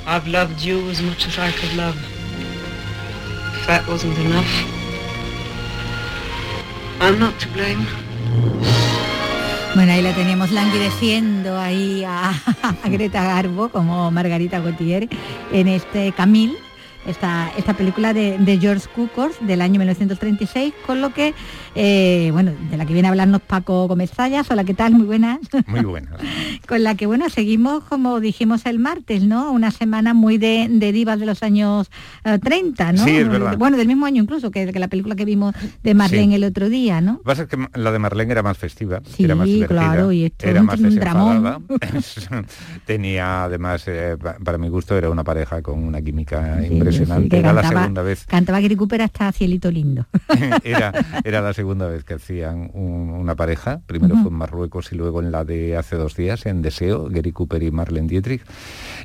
[0.09, 1.95] I've loved you as much as I could love.
[3.61, 4.51] If that wasn't enough,
[7.01, 7.87] I'm not to blame.
[9.75, 15.09] Bueno, ahí la teníamos languideciendo ahí a, a Greta Garbo como Margarita Gautier
[15.53, 16.57] en este Camille,
[17.07, 21.35] esta, esta película de, de George Cukor del año 1936, con lo que,
[21.75, 24.51] eh, bueno, de la que viene a hablarnos Paco Gómez Zayas.
[24.51, 24.95] Hola, ¿qué tal?
[24.95, 25.41] Muy buenas.
[25.67, 26.15] Muy buenas.
[26.69, 29.51] con la que, bueno, seguimos, como dijimos el martes, ¿no?
[29.53, 31.91] Una semana muy de, de divas de los años
[32.25, 33.05] eh, 30, ¿no?
[33.05, 33.57] Sí, es verdad.
[33.59, 36.35] Bueno, del mismo año incluso que, que la película que vimos de Marlene Sí.
[36.37, 37.19] el otro día, ¿no?
[37.19, 40.13] Que pasa es que la de Marlene era más festiva, Sí, era más divertida, claro,
[40.13, 41.61] y esto era más desenfadada.
[42.87, 47.29] Tenía además, eh, pa- para mi gusto, era una pareja con una química Sí, impresionante.
[47.31, 50.07] que era la segunda vez, Cantaba Gary Cooper hasta Cielito Lindo.
[50.65, 50.93] era,
[51.25, 53.81] era la segunda vez que hacían un- una pareja.
[53.87, 54.23] Primero Ujú.
[54.25, 57.63] fue en Marruecos y luego en la de hace dos días, en Deseo, Gary Cooper
[57.63, 58.43] y Marlene Dietrich.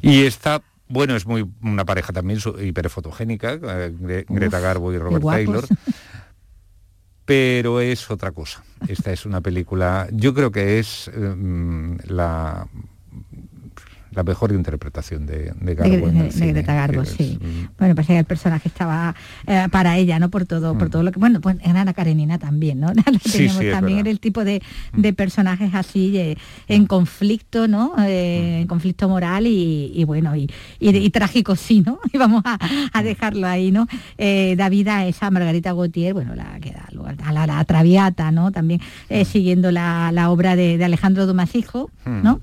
[0.01, 5.23] Y esta bueno, es muy una pareja también hiperfotogénica, eh, Gre- Greta Garbo y Robert.
[5.23, 5.65] Taylor.
[7.25, 8.63] pero es otra cosa.
[8.87, 12.67] Esta es una película, yo creo que es mm, la,
[14.11, 16.53] la mejor interpretación de, de de, Garbo en de- el de cine.
[16.53, 17.37] Greta Garbo, Es, sí.
[17.41, 19.15] mm, Bueno, pues el personaje estaba
[19.47, 20.29] eh, para ella, ¿no?
[20.29, 21.19] Por todo, por todo lo que.
[21.19, 22.87] Bueno, pues en Ana Karenina también, ¿no?
[23.09, 23.19] Mm.
[23.29, 23.97] Sí, también.
[23.97, 24.01] Mm.
[24.01, 24.61] era el tipo de,
[24.95, 26.37] de personajes así eh,
[26.67, 27.93] en conflicto, ¿no?
[27.97, 28.01] Mm.
[28.07, 30.49] Eh, en conflicto moral y, y bueno, y,
[30.79, 31.99] y, y trágico sí, ¿no?
[32.13, 32.89] Y vamos a, Mm.
[32.93, 33.87] a dejarlo ahí, ¿no?
[34.17, 38.31] Da vida a esa Margarita Gautier, bueno, la que da lugar a la, la Traviata,
[38.31, 38.51] ¿no?
[38.51, 38.81] También
[39.25, 42.23] siguiendo la, la obra de, Alejandro Domasijo, Mm.
[42.23, 42.39] ¿no?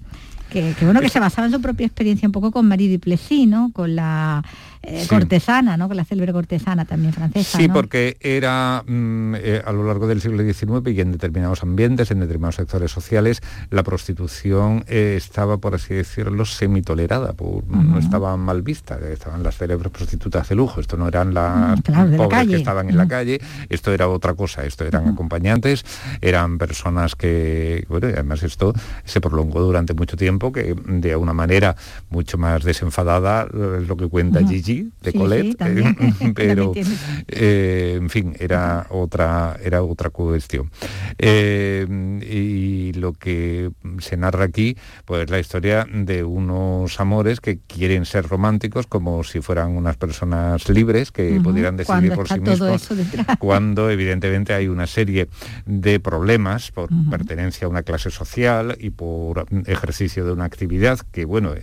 [0.50, 3.48] Que, que bueno que se basaba en su propia experiencia un poco con Marie Duplessis,
[3.48, 3.70] ¿no?
[3.72, 4.44] Con la
[4.86, 5.08] eh, Sí.
[5.08, 5.88] cortesana, ¿no?
[5.88, 7.58] Con la célebre cortesana también francesa.
[7.58, 7.74] Sí, ¿no?
[7.74, 12.20] porque era mm, eh, a lo largo del siglo XIX y en determinados ambientes, en
[12.20, 18.62] determinados sectores sociales, la prostitución eh, estaba, por así decirlo, semitolerada, por- no estaba mal
[18.62, 22.30] vista, estaban las célebres prostitutas de lujo, esto no eran las Mm, claro, la pobres
[22.38, 22.50] calle.
[22.52, 25.84] que estaban en la calle, esto era otra cosa, esto eran acompañantes,
[26.20, 28.72] eran personas que, bueno, y además esto
[29.04, 31.76] se prolongó durante mucho tiempo, que de una manera
[32.10, 33.46] mucho más desenfadada,
[33.80, 34.48] es lo que cuenta Ujú.
[34.82, 35.82] De Sí, Colette, sí,
[36.20, 36.72] eh, pero
[37.28, 40.70] eh, en fin, era otra, era otra cuestión.
[41.18, 41.86] Eh,
[42.28, 48.26] y lo que se narra aquí, pues la historia de unos amores que quieren ser
[48.26, 52.88] románticos como si fueran unas personas libres que pudieran decidir por sí mismos
[53.38, 55.28] cuando evidentemente hay una serie
[55.64, 61.24] de problemas por pertenencia a una clase social y por ejercicio de una actividad que
[61.24, 61.54] bueno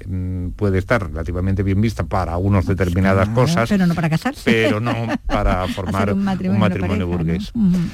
[0.55, 4.41] puede estar relativamente bien vista para unos determinadas Claro, cosas Pero no para casarse.
[4.45, 4.93] pero no
[5.27, 7.69] para formar un matrimonio, un matrimonio pareja, ¿no?
[7.71, 7.93] burgués.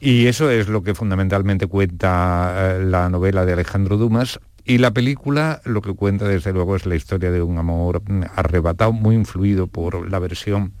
[0.00, 4.38] Y eso es lo que fundamentalmente cuenta eh, la novela de Alejandro Dumas.
[4.64, 8.22] Y la película lo que cuenta desde luego es la historia de un amor mm,
[8.34, 10.72] arrebatado, muy influido por la versión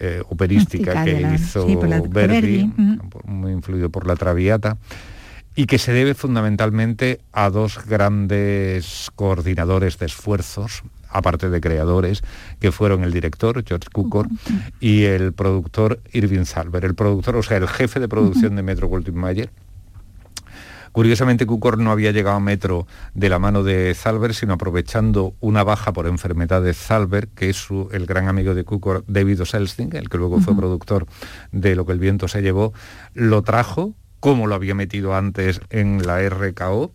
[0.00, 3.08] eh, operística que la- hizo sí, la- Verdi, Verdi, ujú.
[3.10, 4.76] por- muy influido por la Traviata,
[5.54, 12.22] y que se debe fundamentalmente a dos grandes coordinadores de esfuerzos, aparte de creadores,
[12.60, 14.28] que fueron el director, George Cukor,
[14.80, 16.84] y el productor Irving Salver.
[16.84, 19.50] El productor, o sea, el jefe de producción de Metro Goldwyn Mayer,
[20.90, 25.62] Curiosamente, Cukor no había llegado a metro de la mano de Zalber, sino aprovechando una
[25.62, 29.94] baja por enfermedad de Zalber, que es su- el gran amigo de Cukor, David Oselstein,
[29.94, 31.06] el que luego fue productor
[31.52, 32.72] de Lo que el viento se llevó,
[33.14, 36.90] lo trajo como lo había metido antes en la RKO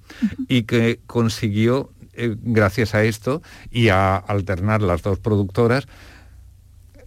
[0.50, 3.42] y que consiguió, eh, gracias a esto
[3.72, 5.88] y a alternar las dos productoras,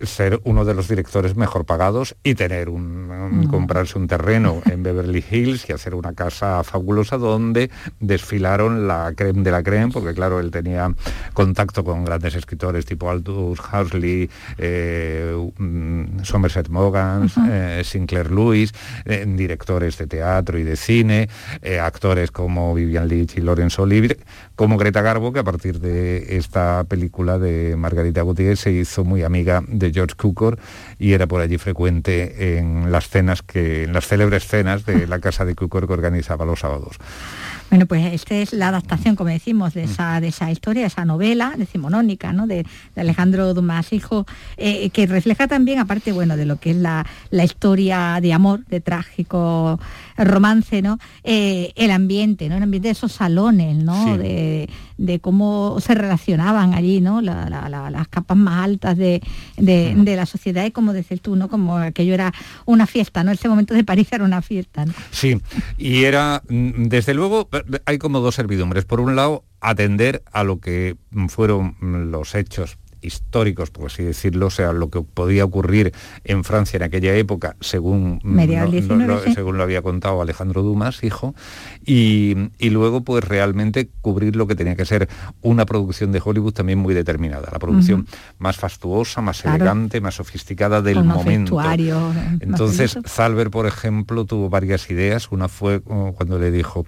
[0.03, 4.83] ser uno de los directores mejor pagados y tener un, un- comprarse un terreno en
[4.83, 10.13] Beverly Hills y hacer una casa fabulosa donde desfilaron la creme de la creme, porque
[10.13, 10.93] claro, él tenía
[11.33, 14.29] contacto con grandes escritores tipo Aldous Huxley,
[14.59, 15.35] eh,
[16.25, 18.73] Somerset Maugham, eh, Sinclair Lewis,
[19.07, 21.31] eh, directores de teatro y de cine,
[21.81, 24.19] actores como Vivian Leach y Laurence Olivier,
[24.57, 29.23] como Greta Garbo, que a partir de esta película de Margarita Gautier se hizo muy
[29.23, 30.59] amiga de George Cukor
[30.99, 35.21] y era por allí frecuente en las cenas que, en las célebres cenas de la
[35.21, 36.97] casa de Cukor que organizaba los sábados.
[37.69, 41.55] Bueno, pues esta es la adaptación, como decimos, de esa, de esa historia, esa novela
[41.57, 42.47] decimonónica, ¿no?
[42.47, 44.25] De, de Alejandro Dumas Hijo,
[44.57, 47.05] eh, que refleja también, aparte, bueno, de lo que es la
[47.45, 49.81] historia de amor, de trágico
[50.17, 50.99] romance, ¿no?
[51.25, 52.57] Eh, el ambiente, ¿no?
[52.57, 54.05] El ambiente de esos salones, ¿no?
[54.15, 54.19] Sí.
[54.19, 57.21] De, de cómo se relacionaban allí, ¿no?
[57.21, 59.21] La- la- la- las capas más altas de,
[59.57, 61.49] de- de la sociedad y como dices tú, ¿no?
[61.49, 62.33] Como aquello era
[62.65, 63.31] una fiesta, ¿no?
[63.33, 64.93] Ese momento de París era una fiesta, ¿no?
[65.11, 65.41] Sí,
[65.79, 67.49] y era, mm, desde luego,
[67.85, 68.85] hay como dos servidumbres.
[68.85, 70.97] Por un lado, atender a lo que
[71.29, 71.77] fueron
[72.11, 75.93] los hechos históricos, por así decirlo, o sea, lo que podía ocurrir
[76.25, 79.35] en Francia en aquella época, según, Mediados del no- no- 19, sí.
[79.35, 81.35] según lo había contado Alejandro Dumas, hijo,
[81.85, 85.09] y, y luego pues realmente cubrir lo que tenía que ser
[85.43, 88.07] una producción de Hollywood también muy determinada, la producción
[88.39, 89.57] más fastuosa, más Claro.
[89.57, 91.61] elegante, más sofisticada del Con momento.
[91.63, 92.99] eh, Entonces.
[93.07, 95.31] Zalber, por ejemplo, tuvo varias ideas.
[95.31, 96.87] Una fue oh, cuando le dijo,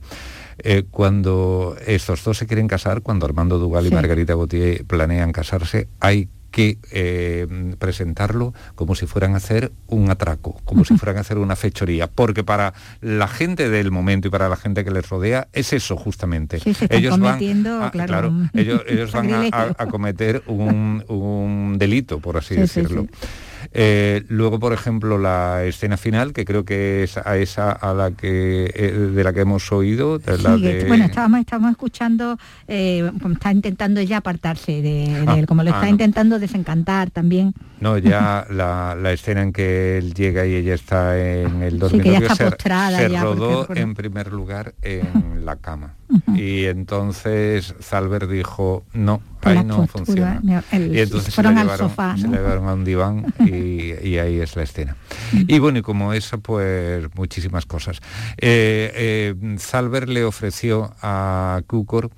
[0.58, 3.94] eh, cuando estos dos se quieren casar, cuando Armando Duval y Sí.
[3.94, 7.46] Margarita Gautier planean casarse, hay que eh,
[7.78, 12.06] presentarlo como si fueran a hacer un atraco, como si fueran a hacer una fechoría,
[12.08, 15.96] porque para la gente del momento y para la gente que les rodea es eso
[15.96, 16.58] justamente.
[16.58, 19.76] Sí, ellos van, a- claro, un ellos, ellos van a, a- sacrilegio.
[19.78, 23.02] a cometer un, un delito, por así Sí, sí, decirlo.
[23.02, 23.28] sí.
[23.72, 28.10] Eh, luego, por ejemplo, la escena final, que creo que es a esa a la
[28.12, 31.72] que eh, de la que hemos oído, de la Sí, que- de- bueno, estábamos, estábamos
[31.72, 35.92] escuchando, eh, está intentando ya apartarse de, Ah, de él, como lo ah, está no.
[35.92, 37.52] intentando desencantar también.
[37.80, 41.78] no, ya la, la escena en que él llega y ella está en el Sí,
[41.78, 45.44] dormitorio que ya está se, postrada se ya, porque rodó recuerdo- en primer lugar en
[45.44, 45.94] la cama.
[46.34, 50.40] Y entonces Zalber dijo, no, ahí no postura, funciona.
[50.42, 53.26] mira, el- y entonces se la al llevaron, sofá, se la llevaron a un diván
[53.40, 54.96] y, y ahí es la escena.
[55.32, 58.00] Y bueno, y como esa, pues muchísimas cosas.
[58.38, 62.10] Eh, eh, Zalber le ofreció a Cukor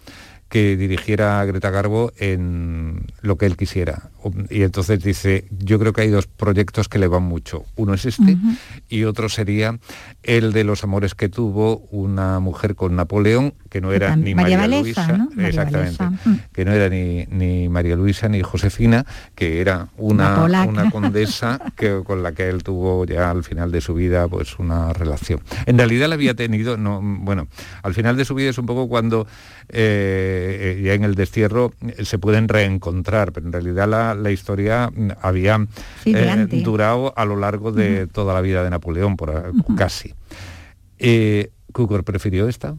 [0.48, 4.10] que dirigiera a Greta Garbo en lo que él quisiera.
[4.50, 7.64] Y entonces dice, yo creo que hay dos proyectos que le van mucho.
[7.76, 8.36] Uno es este
[8.88, 9.78] y otro sería
[10.24, 14.58] el de los amores que tuvo una mujer con Napoleón, que no era ni María
[14.58, 16.34] María, Valesa, Luisa, exactamente, mm.
[16.52, 22.02] que no era ni, ni María Luisa ni Josefina, que era Una una, condesa que,
[22.04, 25.40] con la que él tuvo ya al final de su vida pues una relación.
[25.66, 27.46] En realidad la había tenido, no, bueno,
[27.82, 29.26] al final de su vida es un poco cuando
[29.68, 34.90] eh, ya en el destierro eh, se pueden reencontrar, pero en realidad la, la historia
[35.22, 35.66] había
[36.02, 40.14] Sí, eh, durado a lo largo de toda la vida de Napoleón, por, casi.
[40.98, 42.76] Eh, Cukor prefirió esta.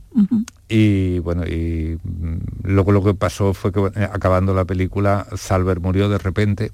[0.68, 6.10] Y bueno, y mm, luego lo que pasó fue que acabando la película, Salver murió
[6.10, 6.72] de repente.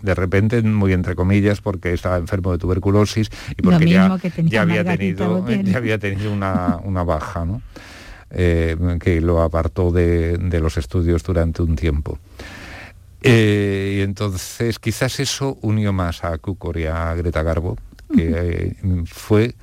[0.00, 5.44] De repente, muy entre comillas, porque estaba enfermo de tuberculosis y porque ya, había tenido,
[5.64, 7.60] ya había tenido una, una baja, ¿no?
[8.30, 12.18] Eh, que lo apartó de, de los estudios durante un tiempo.
[13.22, 17.76] Eh, y entonces quizás eso unió más a Cukor y a Greta Garbo,
[18.14, 19.54] que eh, fue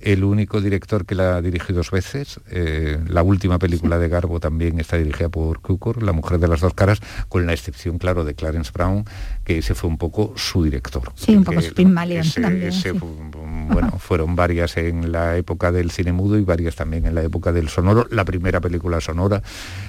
[0.00, 2.38] el único director que la dirigió dos veces.
[2.50, 6.60] Eh, la última película de Garbo también está dirigida por Cukor, La mujer de las
[6.60, 9.04] dos caras, con la excepción, claro, de Clarence Brown,
[9.44, 11.12] que ese fue un poco su director.
[11.14, 12.18] Sí, un poco ese- también.
[12.18, 12.98] ese sí.
[13.70, 17.52] bueno, fueron varias en la época del cine mudo y varias también en la época
[17.52, 19.42] del sonoro, la primera película sonora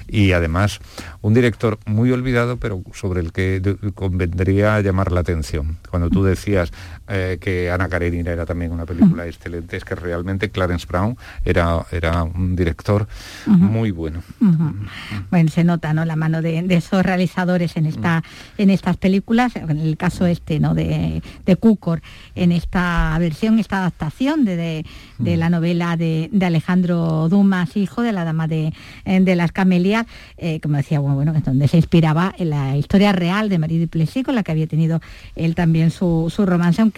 [0.08, 0.80] y además
[1.20, 5.76] un director muy olvidado pero sobre el que convendría llamar la atención.
[5.90, 6.72] Cuando tú decías
[7.08, 11.84] eh, que Ana Karenina era también una película excelente, es que realmente Clarence Brown era,
[11.92, 13.06] era un director
[13.46, 14.22] muy bueno.
[15.30, 16.04] Bueno, se nota ¿no?
[16.04, 18.22] la mano de, de esos realizadores en esta
[18.56, 20.74] en estas películas, en el caso este ¿no?
[20.74, 21.58] de, de
[22.34, 24.84] en esta versión, esta adaptación de, de-
[25.18, 28.72] de la novela de, de Alejandro Dumas, hijo de la dama de,
[29.04, 30.06] eh, de las Camelias,
[30.36, 34.24] eh, como decía, bueno, bueno, donde se inspiraba en la historia real de Marie Duplessis,
[34.24, 35.00] con la que había tenido
[35.34, 36.97] él también su, su romance, aunque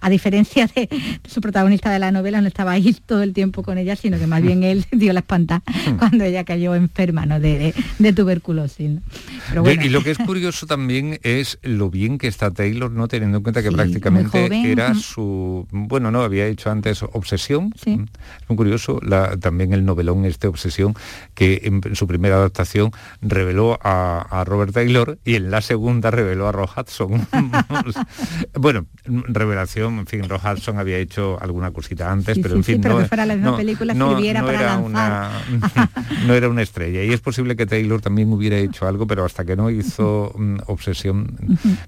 [0.00, 0.88] a diferencia de
[1.26, 4.26] su protagonista de la novela, no estaba ahí todo el tiempo con ella, sino que
[4.26, 5.62] más bien él dio la espanta
[5.98, 7.40] cuando ella cayó enferma ¿no?
[7.40, 8.90] de, de- de tuberculosis.
[8.90, 9.00] ¿no?
[9.48, 12.90] Pero De- bueno, Y lo que es curioso también es lo bien que está Taylor,
[12.90, 17.72] no teniendo en cuenta que Sí, prácticamente era su, bueno, no había hecho antes Obsesión.
[17.84, 17.86] Es
[18.48, 20.94] muy curioso la- también el novelón este Obsesión
[21.34, 22.90] que en, en su primera adaptación
[23.20, 27.26] reveló a, a Robert Taylor y en la segunda reveló a Roy Hudson.
[28.54, 32.72] bueno, revelación, en fin, Roy Hudson había hecho alguna cosita antes, Sí, pero en sí,
[32.72, 34.84] fin, pero no, que fuera la misma no- película no- sirviera no para era lanzar.
[34.84, 35.90] una-
[36.26, 37.02] no era una estrella.
[37.04, 40.56] Y es posible que Taylor también hubiera hecho algo pero hasta que no hizo mm,
[40.66, 41.36] obsesión.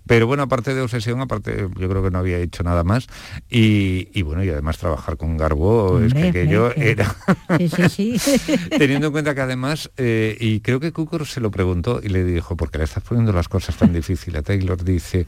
[0.07, 3.07] Pero bueno aparte de obsesión aparte yo creo que no había hecho nada más.
[3.51, 7.15] Y, y bueno y además trabajar con Garbo es que aquello era
[7.59, 8.41] sí, sí, sí.
[8.79, 12.25] teniendo en cuenta que además eh, y creo que Cooker se lo preguntó y le
[12.25, 15.27] dijo porque le estás poniendo las cosas tan difíciles a Taylor dice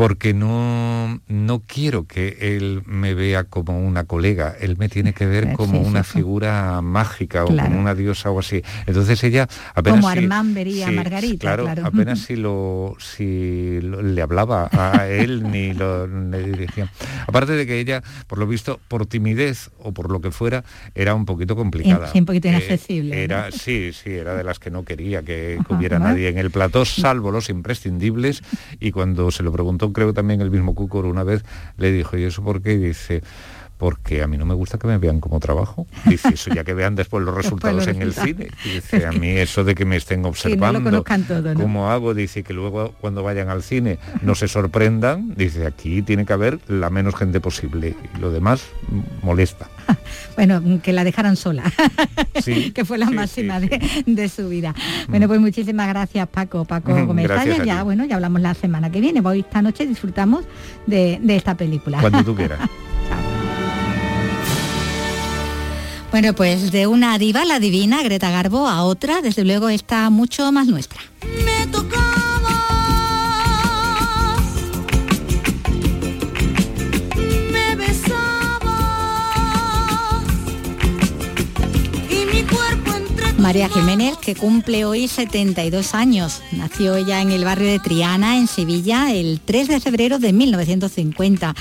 [0.00, 5.26] porque no, no quiero que él me vea como una colega, él me tiene que
[5.26, 6.12] ver Eh, como sí, una sí.
[6.14, 8.62] figura mágica o como una diosa o así.
[8.86, 11.82] Entonces ella apenas Como si- Armand vería a Margarita, claro, claro.
[11.84, 16.88] apenas si lo si lo- le hablaba a él ni lo le dirigía.
[17.26, 21.14] Aparte de que ella, por lo visto, por timidez o por lo que fuera, era
[21.14, 22.10] un poquito complicada.
[22.10, 23.20] Sí, un poquito Eh, inaccesible, ¿no?
[23.20, 26.86] Era, sí, sí, era de las que no quería que, hubiera nadie en el plató,
[26.86, 28.42] salvo los imprescindibles.
[28.80, 31.44] Y cuando se lo preguntó, creo también el mismo Cúcor una vez,
[31.76, 32.76] le dijo, ¿y eso por qué?
[32.76, 33.22] Dice,
[33.80, 35.86] porque a mí no me gusta que me vean como trabajo.
[36.04, 38.50] Dice, eso ya que vean después los Después resultados en el cine.
[38.62, 41.60] Dice, a mí eso de que me estén no observando, lo conozcan todo, ¿no?
[41.60, 46.26] cómo hago, dice que luego cuando vayan al cine no se sorprendan, dice, aquí tiene
[46.26, 47.96] que haber la menos gente posible.
[48.14, 48.66] Y lo demás
[49.22, 49.68] molesta.
[50.36, 51.64] Bueno, que la dejaran sola,
[52.42, 54.74] Sí, que fue la sí, máxima De, de su vida.
[55.08, 57.30] Bueno, pues muchísimas gracias Paco, Paco Mm, Gómez
[57.64, 59.20] Ya, bueno, ya hablamos la semana que viene.
[59.22, 60.44] Hoy esta noche disfrutamos
[60.86, 62.00] de, de esta película.
[62.00, 62.60] Cuando tú quieras.
[66.10, 70.50] Bueno, pues de una diva, la divina, Greta Garbo, a otra, desde luego está mucho
[70.50, 71.00] más nuestra.
[77.52, 78.24] me besabas
[82.10, 86.42] y mi cuerpo entre María Jiménez, que cumple hoy 72 años.
[86.50, 91.54] Nació ella en el barrio de Triana, en Sevilla, el 3 de febrero de 1950.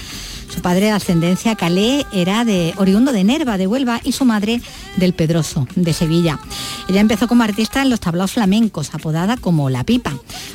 [0.49, 4.61] Su padre de ascendencia calé era de oriundo de Nerva, de Huelva, y su madre
[4.97, 6.39] del Pedroso, de Sevilla.
[6.87, 10.13] Ella empezó como artista en los tablaos flamencos, apodada como La Pipa.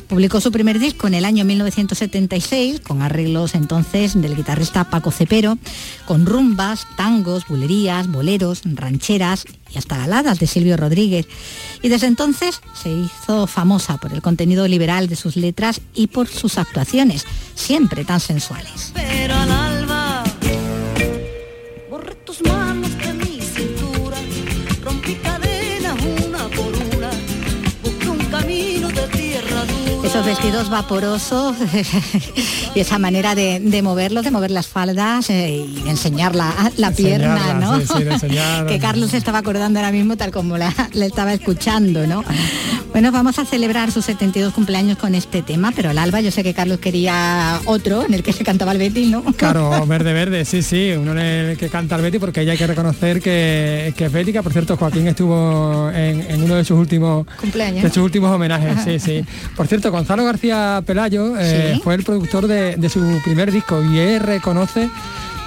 [0.08, 5.58] Publicó su primer disco en el año 1976, con arreglos entonces del guitarrista Paco Cepero,
[6.06, 9.44] con rumbas, tangos, bulerías, boleros, rancheras
[9.74, 11.26] y hasta baladas de Silvio Rodríguez.
[11.82, 16.28] Y desde entonces se hizo famosa por el contenido liberal de sus letras y por
[16.28, 18.92] sus actuaciones, siempre tan sensuales.
[30.14, 31.56] Esos vestidos vaporosos
[32.76, 36.92] y esa manera de, de moverlos, de mover las faldas eh, y enseñar la, la
[36.92, 37.80] pierna, ¿no?
[37.80, 37.86] sí,
[38.20, 38.28] sí,
[38.68, 42.22] que Carlos se estaba acordando ahora mismo tal como la, la estaba escuchando, ¿no?
[42.92, 46.44] Bueno, vamos a celebrar sus 72 cumpleaños con este tema, pero al alba yo sé
[46.44, 49.24] que Carlos quería otro en el que se cantaba el Betty, ¿no?
[49.24, 52.58] Claro, verde, verde, sí, sí, uno en el que canta el Betty porque ella hay
[52.58, 56.78] que reconocer que, que es que por cierto Joaquín estuvo en, en uno de sus
[56.78, 57.82] últimos Cumpleaños.
[57.82, 59.24] de sus últimos homenajes, sí, sí.
[59.56, 61.80] Por cierto, Gonzalo García Pelayo eh, Sí.
[61.82, 64.90] fue el productor de, de su primer disco y él reconoce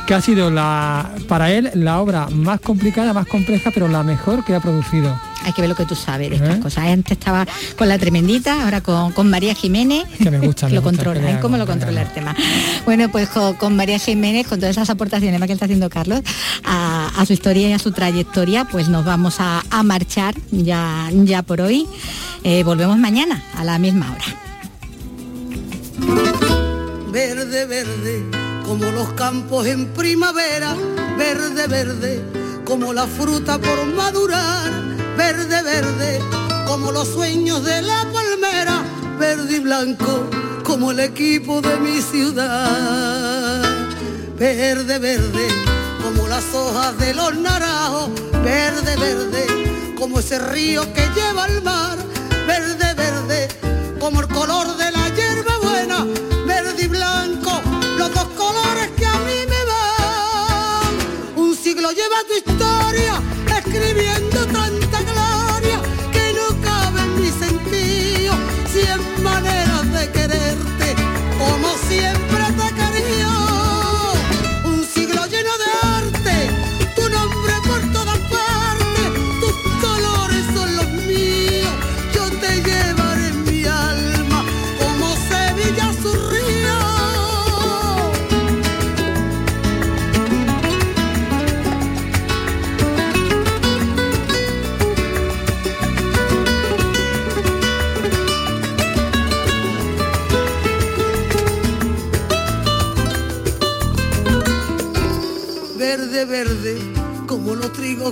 [0.07, 4.43] que ha sido la para él la obra más complicada, más compleja, pero la mejor
[4.43, 5.15] que ha producido.
[5.43, 6.59] Hay que ver lo que tú sabes de estas ¿Eh?
[6.59, 6.85] cosas.
[6.87, 7.45] Antes estaba
[7.77, 10.05] con la tremendita, ahora con, con María Jiménez.
[10.17, 11.39] Que me gusta, me lo gusta, controla, ¿eh?
[11.39, 12.35] ¿Cómo lo controla el tema?
[12.85, 16.21] Bueno, pues con, con María Jiménez, con todas esas aportaciones que está haciendo Carlos
[16.65, 21.09] a, a su historia y a su trayectoria, pues nos vamos a, a marchar ya,
[21.13, 21.85] ya por hoy.
[22.43, 24.23] Eh, volvemos mañana a la misma hora.
[27.17, 28.23] Verde, verde,
[28.63, 30.75] como los campos en primavera,
[31.17, 32.21] verde, verde,
[32.63, 34.71] como la fruta por madurar,
[35.17, 36.21] verde, verde,
[36.67, 38.83] como los sueños de la palmera,
[39.17, 40.29] verde y blanco,
[40.63, 43.63] como el equipo de mi ciudad,
[44.37, 45.47] verde, verde,
[46.03, 48.11] como las hojas de los naranjos,
[48.43, 51.97] verde, verde, como ese río que lleva al mar,
[52.45, 53.47] verde, verde,
[53.99, 54.96] como el color de la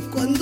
[0.02, 0.35] cuando.